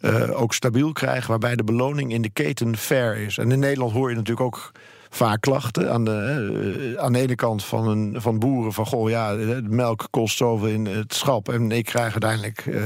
eh, 0.00 0.40
ook 0.40 0.54
stabiel 0.54 0.92
krijgen, 0.92 1.30
waarbij 1.30 1.56
de 1.56 1.64
beloning 1.64 2.12
in 2.12 2.22
de 2.22 2.30
keten 2.30 2.76
fair 2.76 3.16
is. 3.16 3.38
En 3.38 3.52
in 3.52 3.58
Nederland 3.58 3.92
hoor 3.92 4.10
je 4.10 4.16
natuurlijk 4.16 4.46
ook 4.46 4.72
vaak 5.14 5.40
klachten 5.40 5.92
aan 5.92 6.04
de, 6.04 6.10
eh, 6.94 7.02
aan 7.02 7.12
de 7.12 7.18
ene 7.18 7.34
kant 7.34 7.64
van, 7.64 7.88
een, 7.88 8.14
van 8.16 8.38
boeren 8.38 8.72
van 8.72 8.86
goh, 8.86 9.10
ja, 9.10 9.36
de 9.36 9.62
melk 9.68 10.06
kost 10.10 10.36
zoveel 10.36 10.68
in 10.68 10.86
het 10.86 11.14
schap 11.14 11.48
en 11.48 11.70
ik 11.70 11.84
krijg 11.84 12.12
uiteindelijk 12.12 12.66
eh, 12.66 12.82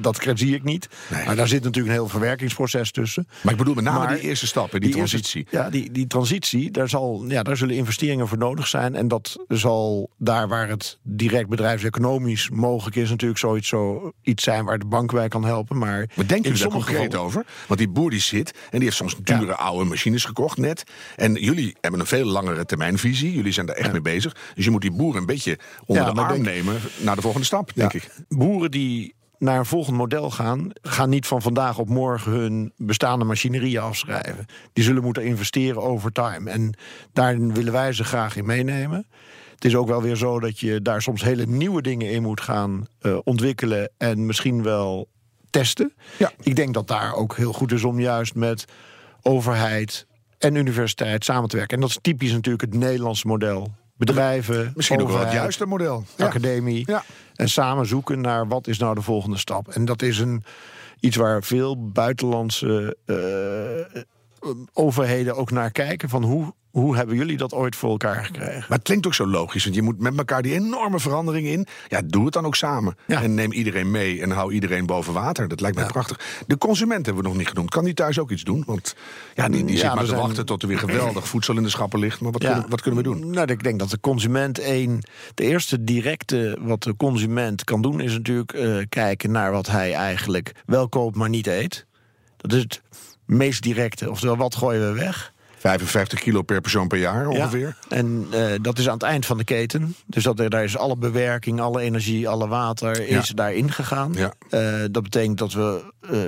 dat 0.00 0.20
zie 0.34 0.54
ik 0.54 0.62
niet. 0.62 0.88
Nee. 1.10 1.24
Maar 1.26 1.36
daar 1.36 1.48
zit 1.48 1.62
natuurlijk 1.62 1.94
een 1.94 2.00
heel 2.00 2.08
verwerkingsproces 2.08 2.90
tussen. 2.90 3.28
Maar 3.42 3.52
ik 3.52 3.58
bedoel 3.58 3.74
met 3.74 3.84
name 3.84 3.98
Maar 3.98 4.14
die 4.14 4.20
eerste 4.28 4.46
stap, 4.46 4.72
hè, 4.72 4.78
die, 4.78 4.90
transitie. 4.90 5.46
ja, 5.50 5.70
die, 5.70 5.90
die 5.92 6.06
transitie, 6.06 6.70
daar, 6.70 6.88
zal, 6.88 7.24
ja, 7.28 7.42
daar 7.42 7.56
zullen 7.56 7.74
investeringen 7.74 8.28
voor 8.28 8.38
nodig 8.38 8.66
zijn. 8.66 8.94
En 8.94 9.08
dat 9.08 9.44
zal 9.48 10.10
daar 10.18 10.48
waar 10.48 10.68
het 10.68 10.98
direct 11.02 11.48
bedrijfseconomisch 11.48 12.50
mogelijk 12.50 12.96
is, 12.96 13.10
natuurlijk 13.10 13.40
zoiets 13.40 13.68
zo 13.68 14.12
iets 14.22 14.42
zijn 14.42 14.64
waar 14.64 14.78
de 14.78 14.86
bank 14.86 15.12
bij 15.12 15.28
kan 15.28 15.44
helpen. 15.44 15.78
Maar 15.78 16.10
Maar 16.14 16.26
denken 16.26 16.36
in 16.36 16.42
jullie 16.42 16.58
daar 16.58 16.70
concreet 16.70 17.14
over? 17.14 17.44
Want 17.66 17.80
die 17.80 17.88
boer 17.88 18.10
die 18.10 18.20
zit 18.20 18.50
en 18.50 18.54
die 18.70 18.82
heeft 18.82 18.96
soms 18.96 19.16
dure 19.22 19.56
oude 19.56 19.84
machines 19.84 20.24
gekocht 20.24 20.56
net. 20.56 20.84
En 21.16 21.32
jullie 21.34 21.65
hebben 21.80 22.00
een 22.00 22.06
veel 22.06 22.24
langere 22.26 22.64
termijnvisie. 22.64 23.32
Jullie 23.34 23.52
zijn 23.52 23.66
daar 23.66 23.76
echt 23.76 23.92
mee 23.92 24.00
bezig. 24.00 24.36
Dus 24.54 24.64
je 24.64 24.70
moet 24.70 24.80
die 24.80 24.92
boeren 24.92 25.20
een 25.20 25.26
beetje 25.26 25.58
onder 25.86 26.04
Ja, 26.04 26.12
de 26.12 26.20
arm 26.20 26.32
denk- 26.32 26.44
nemen 26.44 26.80
naar 26.98 27.14
de 27.16 27.22
volgende 27.22 27.46
stap, 27.46 27.70
denk 27.74 27.92
ik. 27.92 28.10
Boeren 28.28 28.70
die 28.70 29.14
naar 29.38 29.58
een 29.58 29.66
volgend 29.66 29.96
model 29.96 30.30
gaan, 30.30 30.70
gaan 30.82 31.08
niet 31.08 31.26
van 31.26 31.42
vandaag 31.42 31.78
op 31.78 31.88
morgen 31.88 32.32
hun 32.32 32.72
bestaande 32.76 33.24
machinerie 33.24 33.80
afschrijven. 33.80 34.46
Die 34.72 34.84
zullen 34.84 35.02
moeten 35.02 35.24
investeren 35.24 35.82
over 35.82 36.12
time. 36.12 36.50
En 36.50 36.74
daar 37.12 37.38
willen 37.38 37.72
wij 37.72 37.92
ze 37.92 38.04
graag 38.04 38.36
in 38.36 38.46
meenemen. 38.46 39.06
Het 39.54 39.64
is 39.64 39.76
ook 39.76 39.88
wel 39.88 40.02
weer 40.02 40.16
zo 40.16 40.40
dat 40.40 40.58
je 40.60 40.82
daar 40.82 41.02
soms 41.02 41.22
hele 41.22 41.46
nieuwe 41.46 41.82
dingen 41.82 42.10
in 42.10 42.22
moet 42.22 42.40
gaan 42.40 42.86
eh, 43.00 43.18
ontwikkelen 43.24 43.90
en 43.98 44.26
misschien 44.26 44.62
wel 44.62 45.08
testen. 45.50 45.94
Ja. 46.18 46.32
Ik 46.42 46.56
denk 46.56 46.74
dat 46.74 46.88
daar 46.88 47.14
ook 47.14 47.36
heel 47.36 47.52
goed 47.52 47.72
is 47.72 47.84
om 47.84 48.00
juist 48.00 48.34
met 48.34 48.64
overheid 49.22 50.06
en 50.38 50.54
universiteit 50.54 51.24
samen 51.24 51.48
te 51.48 51.56
werken. 51.56 51.74
En 51.74 51.80
dat 51.80 51.90
is 51.90 51.98
typisch 52.00 52.32
natuurlijk 52.32 52.62
het 52.62 52.74
Nederlandse 52.74 53.26
model. 53.26 53.72
bedrijven, 53.96 54.72
Misschien 54.76 55.00
ook 55.00 55.08
wel 55.08 55.18
het 55.18 55.32
juiste 55.32 55.66
model. 55.66 56.04
Academie. 56.16 56.82
Ja. 56.86 57.04
En 57.34 57.48
samen 57.48 57.86
zoeken 57.86 58.20
naar 58.20 58.48
wat 58.48 58.66
is 58.66 58.78
nou 58.78 58.94
de 58.94 59.02
volgende 59.02 59.38
stap. 59.38 59.68
En 59.68 59.84
dat 59.84 60.02
is 60.02 60.18
een, 60.18 60.44
iets 61.00 61.16
waar 61.16 61.42
veel 61.42 61.90
buitenlandse 61.90 62.96
eh, 63.06 64.02
overheden 64.72 65.36
ook 65.36 65.50
naar 65.50 65.70
kijken. 65.70 66.08
Van 66.08 66.22
hoe, 66.24 66.52
hoe 66.70 66.96
hebben 66.96 67.16
jullie 67.16 67.36
dat 67.36 67.52
ooit 67.54 67.76
voor 67.76 67.90
elkaar 67.90 68.24
gekregen? 68.24 68.58
Maar 68.68 68.78
het 68.78 68.82
klinkt 68.82 69.06
ook 69.06 69.14
zo 69.14 69.26
logisch, 69.26 69.62
want 69.64 69.76
je 69.76 69.82
moet 69.82 69.98
met 70.00 70.18
elkaar 70.18 70.42
die 70.42 70.52
enorme 70.54 70.98
verandering 71.00 71.46
in. 71.46 71.66
Ja, 71.88 72.00
doe 72.06 72.24
het 72.24 72.32
dan 72.32 72.46
ook 72.46 72.54
samen. 72.56 72.96
Ja. 73.06 73.22
En 73.22 73.34
neem 73.34 73.52
iedereen 73.52 73.90
mee 73.90 74.22
en 74.22 74.30
hou 74.30 74.52
iedereen 74.52 74.86
boven 74.86 75.12
water. 75.12 75.48
Dat 75.48 75.60
lijkt 75.60 75.76
mij 75.76 75.86
prachtig. 75.86 76.20
De 76.46 76.58
consument 76.58 77.06
hebben 77.06 77.22
we 77.22 77.28
nog 77.28 77.38
niet 77.38 77.48
genoemd. 77.48 77.70
Kan 77.70 77.84
die 77.84 77.94
thuis 77.94 78.18
ook 78.18 78.30
iets 78.30 78.44
doen? 78.44 78.62
Want 78.66 78.94
ja, 79.34 79.48
die, 79.48 79.64
die 79.64 79.74
Ja, 79.76 79.80
zit 79.80 79.88
maar 79.94 79.98
te 79.98 80.06
zijn- 80.06 80.20
wachten 80.20 80.46
tot 80.46 80.62
er 80.62 80.68
weer 80.68 80.78
geweldig 80.78 81.28
voedsel 81.32 81.56
in 81.56 81.62
de 81.62 81.68
schappen 81.68 81.98
ligt. 81.98 82.20
Maar 82.20 82.32
wat, 82.32 82.40
kunnen, 82.44 82.66
wat 82.68 82.80
kunnen 82.80 83.02
we 83.02 83.08
doen? 83.10 83.30
Nou, 83.30 83.50
ik 83.52 83.62
denk 83.62 83.78
dat 83.78 83.90
de 83.90 84.00
consument 84.00 84.58
één. 84.58 85.00
De 85.34 85.44
eerste 85.44 85.84
directe 85.84 86.58
wat 86.60 86.82
de 86.82 86.96
consument 86.96 87.64
kan 87.64 87.82
doen, 87.82 88.00
is 88.00 88.12
natuurlijk 88.12 88.52
eh, 88.52 88.76
kijken 88.88 89.30
naar 89.30 89.52
wat 89.52 89.66
hij 89.66 89.92
eigenlijk 89.94 90.52
wel 90.66 90.88
koopt, 90.88 91.16
maar 91.16 91.28
niet 91.28 91.46
eet. 91.46 91.86
Dat 92.36 92.52
is 92.52 92.62
het 92.62 92.82
meest 93.26 93.62
directe. 93.62 94.10
Oftewel, 94.10 94.36
wat 94.36 94.54
gooien 94.56 94.92
we 94.92 94.98
weg? 95.00 95.32
55 95.58 96.20
kilo 96.20 96.42
per 96.42 96.60
persoon 96.60 96.88
per 96.88 96.98
jaar 96.98 97.28
ongeveer. 97.28 97.76
Ja. 97.88 97.96
En 97.96 98.26
eh, 98.30 98.40
dat 98.62 98.78
is 98.78 98.86
aan 98.88 98.94
het 98.94 99.02
eind 99.02 99.26
van 99.26 99.38
de 99.38 99.44
keten. 99.44 99.94
Dus 100.06 100.22
dat, 100.22 100.40
er- 100.40 100.50
daar 100.50 100.64
is 100.64 100.76
alle 100.76 100.96
bewerking, 100.96 101.60
alle 101.60 101.80
energie, 101.80 102.28
alle 102.28 102.48
water 102.48 103.10
Ja. 103.10 103.18
is 103.18 103.28
daarin 103.28 103.72
gegaan. 103.72 104.12
Ja. 104.16 104.32
Eh, 104.50 104.84
dat 104.90 105.02
betekent 105.02 105.38
dat 105.38 105.52
we 105.52 105.92
eh, 106.10 106.18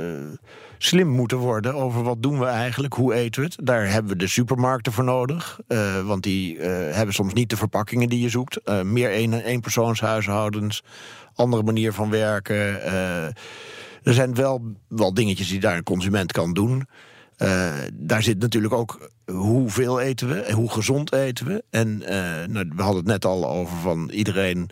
slim 0.78 1.08
moeten 1.08 1.38
worden 1.38 1.74
over 1.74 2.02
wat 2.02 2.22
doen 2.22 2.38
we 2.38 2.44
eigenlijk, 2.44 2.94
hoe 2.94 3.14
eten 3.14 3.40
we 3.42 3.46
het. 3.46 3.66
Daar 3.66 3.90
hebben 3.90 4.12
we 4.12 4.18
de 4.18 4.26
supermarkten 4.28 4.92
voor 4.92 5.04
nodig. 5.04 5.58
want 6.04 6.22
die 6.22 6.58
hebben 6.60 7.14
soms 7.14 7.32
niet 7.32 7.50
de 7.50 7.56
verpakkingen 7.56 8.08
die 8.08 8.20
je 8.20 8.28
zoekt. 8.28 8.60
Meer 8.82 9.10
één, 9.10 9.32
eenpersoonshuishoudens, 9.42 10.82
andere 11.34 11.62
manier 11.62 11.92
van 11.92 12.10
werken. 12.10 12.80
Er 14.08 14.14
zijn 14.14 14.34
wel, 14.34 14.62
wel 14.88 15.14
dingetjes 15.14 15.48
die 15.48 15.60
daar 15.60 15.76
een 15.76 15.82
consument 15.82 16.32
kan 16.32 16.52
doen. 16.52 16.86
Eh, 17.36 17.72
daar 17.92 18.22
zit 18.22 18.38
natuurlijk 18.38 18.74
ook 18.74 19.10
hoeveel 19.30 20.00
eten 20.00 20.28
we 20.28 20.40
en 20.40 20.54
hoe 20.54 20.70
gezond 20.70 21.12
eten 21.12 21.46
we. 21.46 21.64
En 21.70 22.02
eh, 22.02 22.48
nou, 22.48 22.70
we 22.76 22.82
hadden 22.82 23.00
het 23.00 23.06
net 23.10 23.24
al 23.24 23.48
over 23.48 23.76
van 23.76 24.10
iedereen 24.10 24.70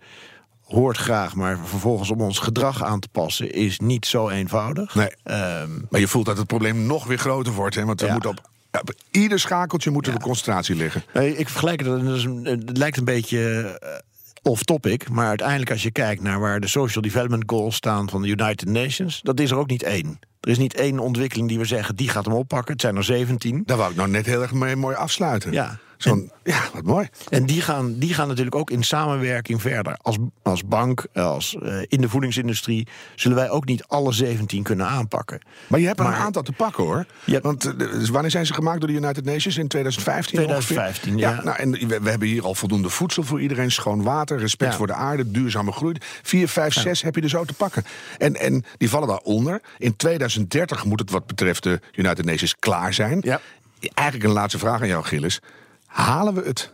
hoort 0.64 0.96
graag, 0.96 1.34
maar 1.34 1.58
vervolgens 1.64 2.10
om 2.10 2.20
ons 2.20 2.38
gedrag 2.38 2.82
aan 2.84 3.00
te 3.00 3.08
passen 3.08 3.52
is 3.52 3.78
niet 3.78 4.06
zo 4.06 4.28
eenvoudig. 4.28 4.94
Nee. 4.94 5.08
Ehm, 5.22 5.70
Maar 5.90 6.00
je 6.00 6.08
voelt 6.08 6.26
dat 6.26 6.36
het 6.38 6.46
probleem 6.46 6.86
nog 6.86 7.04
weer 7.06 7.18
groter 7.18 7.52
wordt. 7.52 7.74
Hè? 7.74 7.84
Want 7.84 8.00
we 8.00 8.06
Ja. 8.06 8.12
moeten 8.12 8.30
op, 8.30 8.40
ieder 9.10 9.40
schakeltje 9.40 9.90
moeten 9.90 10.12
de 10.14 10.20
concentratie 10.20 10.74
liggen. 10.74 11.02
Nee, 11.14 11.36
ik 11.36 11.48
vergelijk 11.48 11.80
het, 11.84 12.24
het 12.44 12.76
lijkt 12.78 12.96
een 12.96 13.04
beetje 13.04 13.60
eh, 13.80 13.88
off-topic, 14.46 15.08
maar 15.08 15.26
uiteindelijk 15.26 15.70
als 15.70 15.82
je 15.82 15.90
kijkt 15.90 16.22
naar 16.22 16.40
waar 16.40 16.60
de 16.60 16.68
Social 16.68 17.02
Development 17.02 17.42
Goals 17.46 17.74
staan 17.74 18.10
van 18.10 18.22
de 18.22 18.28
United 18.28 18.68
Nations, 18.68 19.20
dat 19.22 19.40
is 19.40 19.50
er 19.50 19.56
ook 19.56 19.68
niet 19.68 19.82
één. 19.82 20.18
Er 20.40 20.50
is 20.50 20.58
niet 20.58 20.74
één 20.74 20.98
ontwikkeling 20.98 21.48
die 21.48 21.58
we 21.58 21.64
zeggen, 21.64 21.96
die 21.96 22.08
gaat 22.08 22.24
hem 22.24 22.34
oppakken. 22.34 22.72
Het 22.72 22.80
zijn 22.80 22.96
er 22.96 23.04
17. 23.04 23.62
Daar 23.66 23.76
wou 23.76 23.90
ik 23.90 23.96
nou 23.96 24.08
net 24.08 24.26
heel 24.26 24.42
erg 24.42 24.52
mee 24.52 24.76
mooi 24.76 24.96
afsluiten. 24.96 25.52
Ja. 25.52 25.78
Zo'n, 25.96 26.30
ja, 26.44 26.60
wat 26.74 26.82
mooi. 26.82 27.08
En 27.28 27.46
die 27.46 27.60
gaan, 27.60 27.98
die 27.98 28.14
gaan 28.14 28.28
natuurlijk 28.28 28.56
ook 28.56 28.70
in 28.70 28.82
samenwerking 28.82 29.60
verder. 29.62 29.96
Als, 30.02 30.16
als 30.42 30.64
bank, 30.64 31.06
als, 31.14 31.56
eh, 31.62 31.78
in 31.88 32.00
de 32.00 32.08
voedingsindustrie, 32.08 32.86
zullen 33.14 33.36
wij 33.36 33.50
ook 33.50 33.64
niet 33.64 33.84
alle 33.86 34.12
17 34.12 34.62
kunnen 34.62 34.86
aanpakken. 34.86 35.40
Maar 35.66 35.80
je 35.80 35.86
hebt 35.86 35.98
er 36.00 36.04
een 36.06 36.10
Maar- 36.12 36.20
aantal 36.20 36.42
te 36.42 36.52
pakken 36.52 36.84
hoor. 36.84 37.06
Ja. 37.24 37.40
Want 37.40 37.64
eh, 37.64 37.78
dus 37.78 38.08
wanneer 38.08 38.30
zijn 38.30 38.46
ze 38.46 38.54
gemaakt 38.54 38.80
door 38.80 38.88
de 38.88 38.94
United 38.94 39.24
Nations? 39.24 39.56
In 39.56 39.68
2015? 39.68 40.34
2015, 40.38 41.14
ongeveer? 41.14 41.36
ja. 41.36 41.42
nou, 41.44 41.56
en 41.58 41.88
we, 41.88 42.00
we 42.00 42.10
hebben 42.10 42.28
hier 42.28 42.44
al 42.44 42.54
voldoende 42.54 42.88
voedsel 42.90 43.22
voor 43.22 43.40
iedereen. 43.40 43.70
Schoon 43.70 44.02
water, 44.02 44.38
respect 44.38 44.70
Ja. 44.70 44.76
voor 44.76 44.86
de 44.86 44.92
aarde, 44.94 45.30
duurzame 45.30 45.72
groei. 45.72 45.96
4, 46.22 46.48
5, 46.48 46.72
6 46.74 47.02
heb 47.02 47.14
je 47.14 47.20
er 47.22 47.28
zo 47.28 47.44
te 47.44 47.54
pakken. 47.54 47.84
En, 48.18 48.34
en 48.36 48.64
die 48.76 48.88
vallen 48.90 49.08
daaronder. 49.08 49.60
In 49.78 49.96
2030 49.96 50.84
moet 50.84 51.00
het 51.00 51.10
wat 51.10 51.26
betreft 51.26 51.62
de 51.62 51.80
United 51.92 52.24
Nations 52.24 52.56
klaar 52.58 52.94
zijn. 52.94 53.18
Ja. 53.22 53.40
Eigenlijk 53.94 54.28
een 54.28 54.34
laatste 54.34 54.58
vraag 54.58 54.80
aan 54.80 54.86
jou, 54.88 55.04
Gilles. 55.04 55.40
Halen 55.96 56.34
we 56.34 56.42
het? 56.42 56.72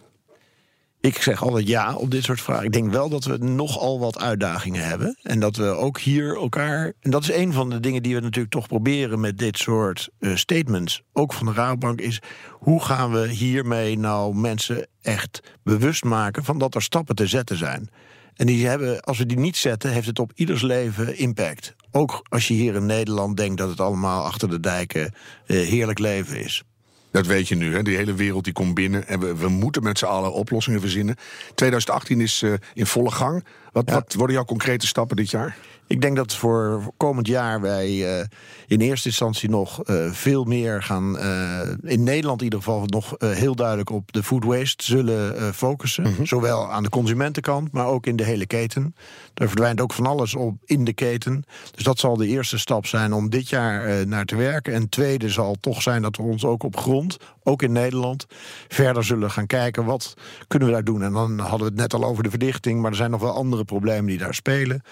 Ik 1.01 1.23
zeg 1.23 1.43
altijd 1.43 1.69
ja 1.69 1.95
op 1.95 2.11
dit 2.11 2.25
soort 2.25 2.41
vragen. 2.41 2.65
Ik 2.65 2.73
denk 2.73 2.91
wel 2.91 3.09
dat 3.09 3.25
we 3.25 3.37
nogal 3.37 4.01
wat 4.01 4.19
uitdagingen 4.19 4.87
hebben. 4.87 5.19
En 5.23 5.41
dat 5.41 5.57
we 5.57 5.65
ook 5.65 6.01
hier 6.01 6.37
elkaar. 6.37 6.93
En 7.01 7.11
dat 7.11 7.23
is 7.23 7.33
een 7.33 7.53
van 7.53 7.71
de 7.71 7.81
dingen 7.81 8.03
die 8.03 8.15
we 8.15 8.21
natuurlijk 8.21 8.53
toch 8.53 8.67
proberen 8.67 9.21
met 9.21 9.39
dit 9.39 9.59
soort 9.59 10.09
eh, 10.19 10.35
statements. 10.35 11.03
Ook 11.13 11.33
van 11.33 11.47
de 11.47 11.53
Raadbank. 11.53 12.01
Is 12.01 12.21
hoe 12.51 12.83
gaan 12.83 13.13
we 13.13 13.29
hiermee 13.29 13.99
nou 13.99 14.35
mensen 14.35 14.87
echt 15.03 15.43
bewust 15.63 16.05
maken 16.05 16.45
van 16.45 16.59
dat 16.59 16.75
er 16.75 16.83
stappen 16.83 17.15
te 17.15 17.27
zetten 17.27 17.57
zijn. 17.57 17.91
En 18.35 18.47
die 18.47 18.67
hebben, 18.67 19.01
als 19.01 19.19
we 19.19 19.27
die 19.27 19.39
niet 19.39 19.57
zetten, 19.57 19.93
heeft 19.93 20.07
het 20.07 20.19
op 20.19 20.33
ieders 20.35 20.63
leven 20.63 21.19
impact. 21.19 21.75
Ook 21.91 22.27
als 22.29 22.49
je 22.49 22.55
hier 22.55 22.75
in 22.75 22.87
Nederland 22.87 23.37
denkt 23.37 23.59
dat 23.59 23.71
het 23.71 23.81
allemaal 23.81 24.25
achter 24.25 24.51
de 24.51 24.61
dijken 24.61 25.15
eh, 25.47 25.57
heerlijk 25.57 25.99
leven 25.99 26.45
is. 26.45 26.63
Dat 27.13 27.27
weet 27.27 27.49
je 27.49 27.55
nu, 27.55 27.75
hè? 27.75 27.83
die 27.83 27.97
hele 27.97 28.15
wereld 28.15 28.45
die 28.45 28.53
komt 28.53 28.75
binnen. 28.75 29.09
En 29.09 29.21
we, 29.21 29.37
we 29.37 29.49
moeten 29.49 29.83
met 29.83 29.99
z'n 29.99 30.05
allen 30.05 30.33
oplossingen 30.33 30.81
verzinnen. 30.81 31.17
2018 31.55 32.21
is 32.21 32.43
eh, 32.43 32.53
in 32.75 32.87
volle 32.87 33.11
gang. 33.11 33.45
Wat, 33.73 33.89
Ja. 33.89 33.95
wat 33.95 34.15
worden 34.15 34.37
jouw 34.37 34.45
concrete 34.45 34.87
stappen 34.87 35.17
dit 35.17 35.31
jaar? 35.31 35.57
Ik 35.87 36.01
denk 36.01 36.17
dat 36.17 36.35
voor 36.35 36.93
komend 36.97 37.27
jaar 37.27 37.61
wij 37.61 38.19
eh, 38.19 38.25
in 38.67 38.81
eerste 38.81 39.09
instantie 39.09 39.51
nog 39.51 39.83
eh, 39.83 40.11
veel 40.11 40.45
meer 40.45 40.83
gaan, 40.83 41.19
eh, 41.19 41.61
in 41.83 42.03
Nederland 42.03 42.39
in 42.39 42.45
ieder 42.45 42.59
geval 42.59 42.85
nog 42.87 43.15
heel 43.19 43.55
duidelijk 43.55 43.91
op 43.91 44.13
de 44.13 44.23
food 44.23 44.45
waste 44.45 44.85
zullen 44.85 45.55
focussen. 45.55 46.27
Zowel 46.27 46.71
aan 46.71 46.83
de 46.83 46.89
consumentenkant, 46.89 47.73
maar 47.73 47.87
ook 47.87 48.07
in 48.07 48.17
de 48.17 48.25
hele 48.25 48.47
keten. 48.47 48.95
Daar 49.35 49.49
verdwijnt 49.49 49.81
ook 49.81 49.93
van 49.93 50.07
alles 50.07 50.35
op 50.35 50.57
in 50.65 50.85
de 50.85 50.93
keten. 50.93 51.45
Dus 51.75 51.85
dat 51.85 51.99
zal 51.99 52.17
de 52.17 52.27
eerste 52.27 52.59
stap 52.59 52.87
zijn 52.87 53.13
om 53.13 53.31
dit 53.31 53.49
jaar 53.49 54.07
naar 54.07 54.25
te 54.25 54.37
werken. 54.37 54.73
En 54.75 54.89
tweede 54.89 55.29
zal 55.29 55.57
toch 55.61 55.83
zijn 55.83 56.03
dat 56.03 56.17
we 56.17 56.23
ons 56.23 56.45
ook 56.45 56.63
op 56.63 56.77
grond, 56.77 57.17
ook 57.45 57.63
in 57.63 57.73
Nederland, 57.73 58.27
verder 58.69 59.05
zullen 59.05 59.31
gaan 59.31 59.47
kijken 59.47 59.85
wat 59.85 60.15
kunnen 60.49 60.69
we 60.69 60.75
daar 60.75 60.85
doen. 60.85 61.03
En 61.03 61.13
dan 61.13 61.39
hadden 61.39 61.59
we 61.59 61.65
het 61.65 61.75
net 61.75 61.95
al 61.95 62.05
over 62.05 62.23
de 62.23 62.31
verdichting, 62.31 62.81
maar 62.81 62.91
er 62.91 62.97
zijn 62.97 63.11
nog 63.11 63.21
wel 63.21 63.35
andere 63.35 63.65
problemen 63.65 64.07
die 64.07 64.19
daar 64.19 64.35
spelen. 64.35 64.83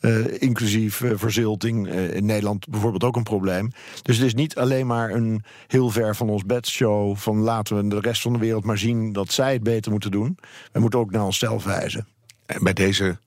Eh, 0.00 0.42
inclusief 0.42 1.02
eh, 1.02 1.10
verzilting. 1.14 1.88
Eh, 1.88 2.14
in 2.14 2.24
Nederland 2.24 2.68
bijvoorbeeld 2.68 3.04
ook 3.04 3.16
een 3.16 3.22
probleem. 3.22 3.70
Dus 4.02 4.16
het 4.16 4.26
is 4.26 4.34
niet 4.34 4.56
alleen 4.56 4.86
maar 4.86 5.10
een 5.10 5.44
heel 5.66 5.90
ver 5.90 6.16
van 6.16 6.28
ons 6.30 6.44
bed 6.44 6.66
show. 6.66 7.16
van 7.16 7.36
laten 7.36 7.76
we 7.76 7.88
de 7.88 8.00
rest 8.00 8.22
van 8.22 8.32
de 8.32 8.38
wereld 8.38 8.64
maar 8.64 8.78
zien 8.78 9.12
dat 9.12 9.32
zij 9.32 9.52
het 9.52 9.62
beter 9.62 9.90
moeten 9.90 10.10
doen. 10.10 10.38
We 10.72 10.80
moeten 10.80 10.98
ook 10.98 11.10
naar 11.10 11.24
onszelf 11.24 11.64
wijzen. 11.64 12.06
En 12.46 12.62
bij 12.62 12.72
deze 12.72 13.18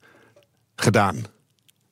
gedaan. 0.75 1.36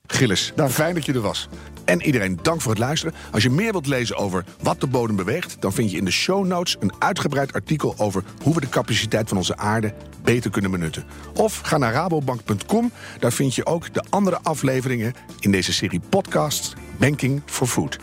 Gilles, 0.08 0.52
Dank. 0.56 0.72
fijn 0.72 0.94
dat 0.94 1.06
je 1.06 1.14
er 1.14 1.22
was. 1.22 1.50
En 1.86 2.02
iedereen, 2.02 2.40
dank 2.42 2.62
voor 2.62 2.72
het 2.72 2.80
luisteren. 2.80 3.16
Als 3.32 3.44
je 3.44 3.50
meer 3.50 3.72
wilt 3.72 3.88
lezen 3.88 4.18
over 4.18 4.46
wat 4.62 4.82
de 4.82 4.88
bodem 4.88 5.16
beweegt... 5.16 5.58
dan 5.60 5.74
vind 5.74 5.92
je 5.92 5.98
in 5.98 6.06
de 6.06 6.12
show 6.12 6.46
notes 6.46 6.76
een 6.80 6.94
uitgebreid 7.00 7.54
artikel... 7.54 7.94
over 7.98 8.24
hoe 8.42 8.54
we 8.54 8.62
de 8.62 8.70
capaciteit 8.70 9.28
van 9.28 9.38
onze 9.38 9.58
aarde 9.58 9.94
beter 10.24 10.52
kunnen 10.52 10.72
benutten. 10.72 11.04
Of 11.34 11.60
ga 11.64 11.78
naar 11.78 11.94
rabobank.com. 11.94 12.92
Daar 13.20 13.32
vind 13.32 13.56
je 13.56 13.66
ook 13.66 13.94
de 13.94 14.04
andere 14.10 14.40
afleveringen... 14.44 15.14
in 15.40 15.52
deze 15.52 15.74
serie 15.74 16.02
podcasts 16.10 16.74
Banking 16.98 17.42
for 17.46 17.68
Food. 17.68 17.98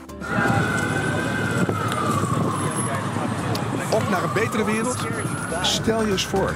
Op 3.90 4.08
naar 4.10 4.22
een 4.22 4.32
betere 4.34 4.64
wereld? 4.64 4.96
Stel 5.62 6.04
je 6.04 6.10
eens 6.10 6.26
voor. 6.26 6.52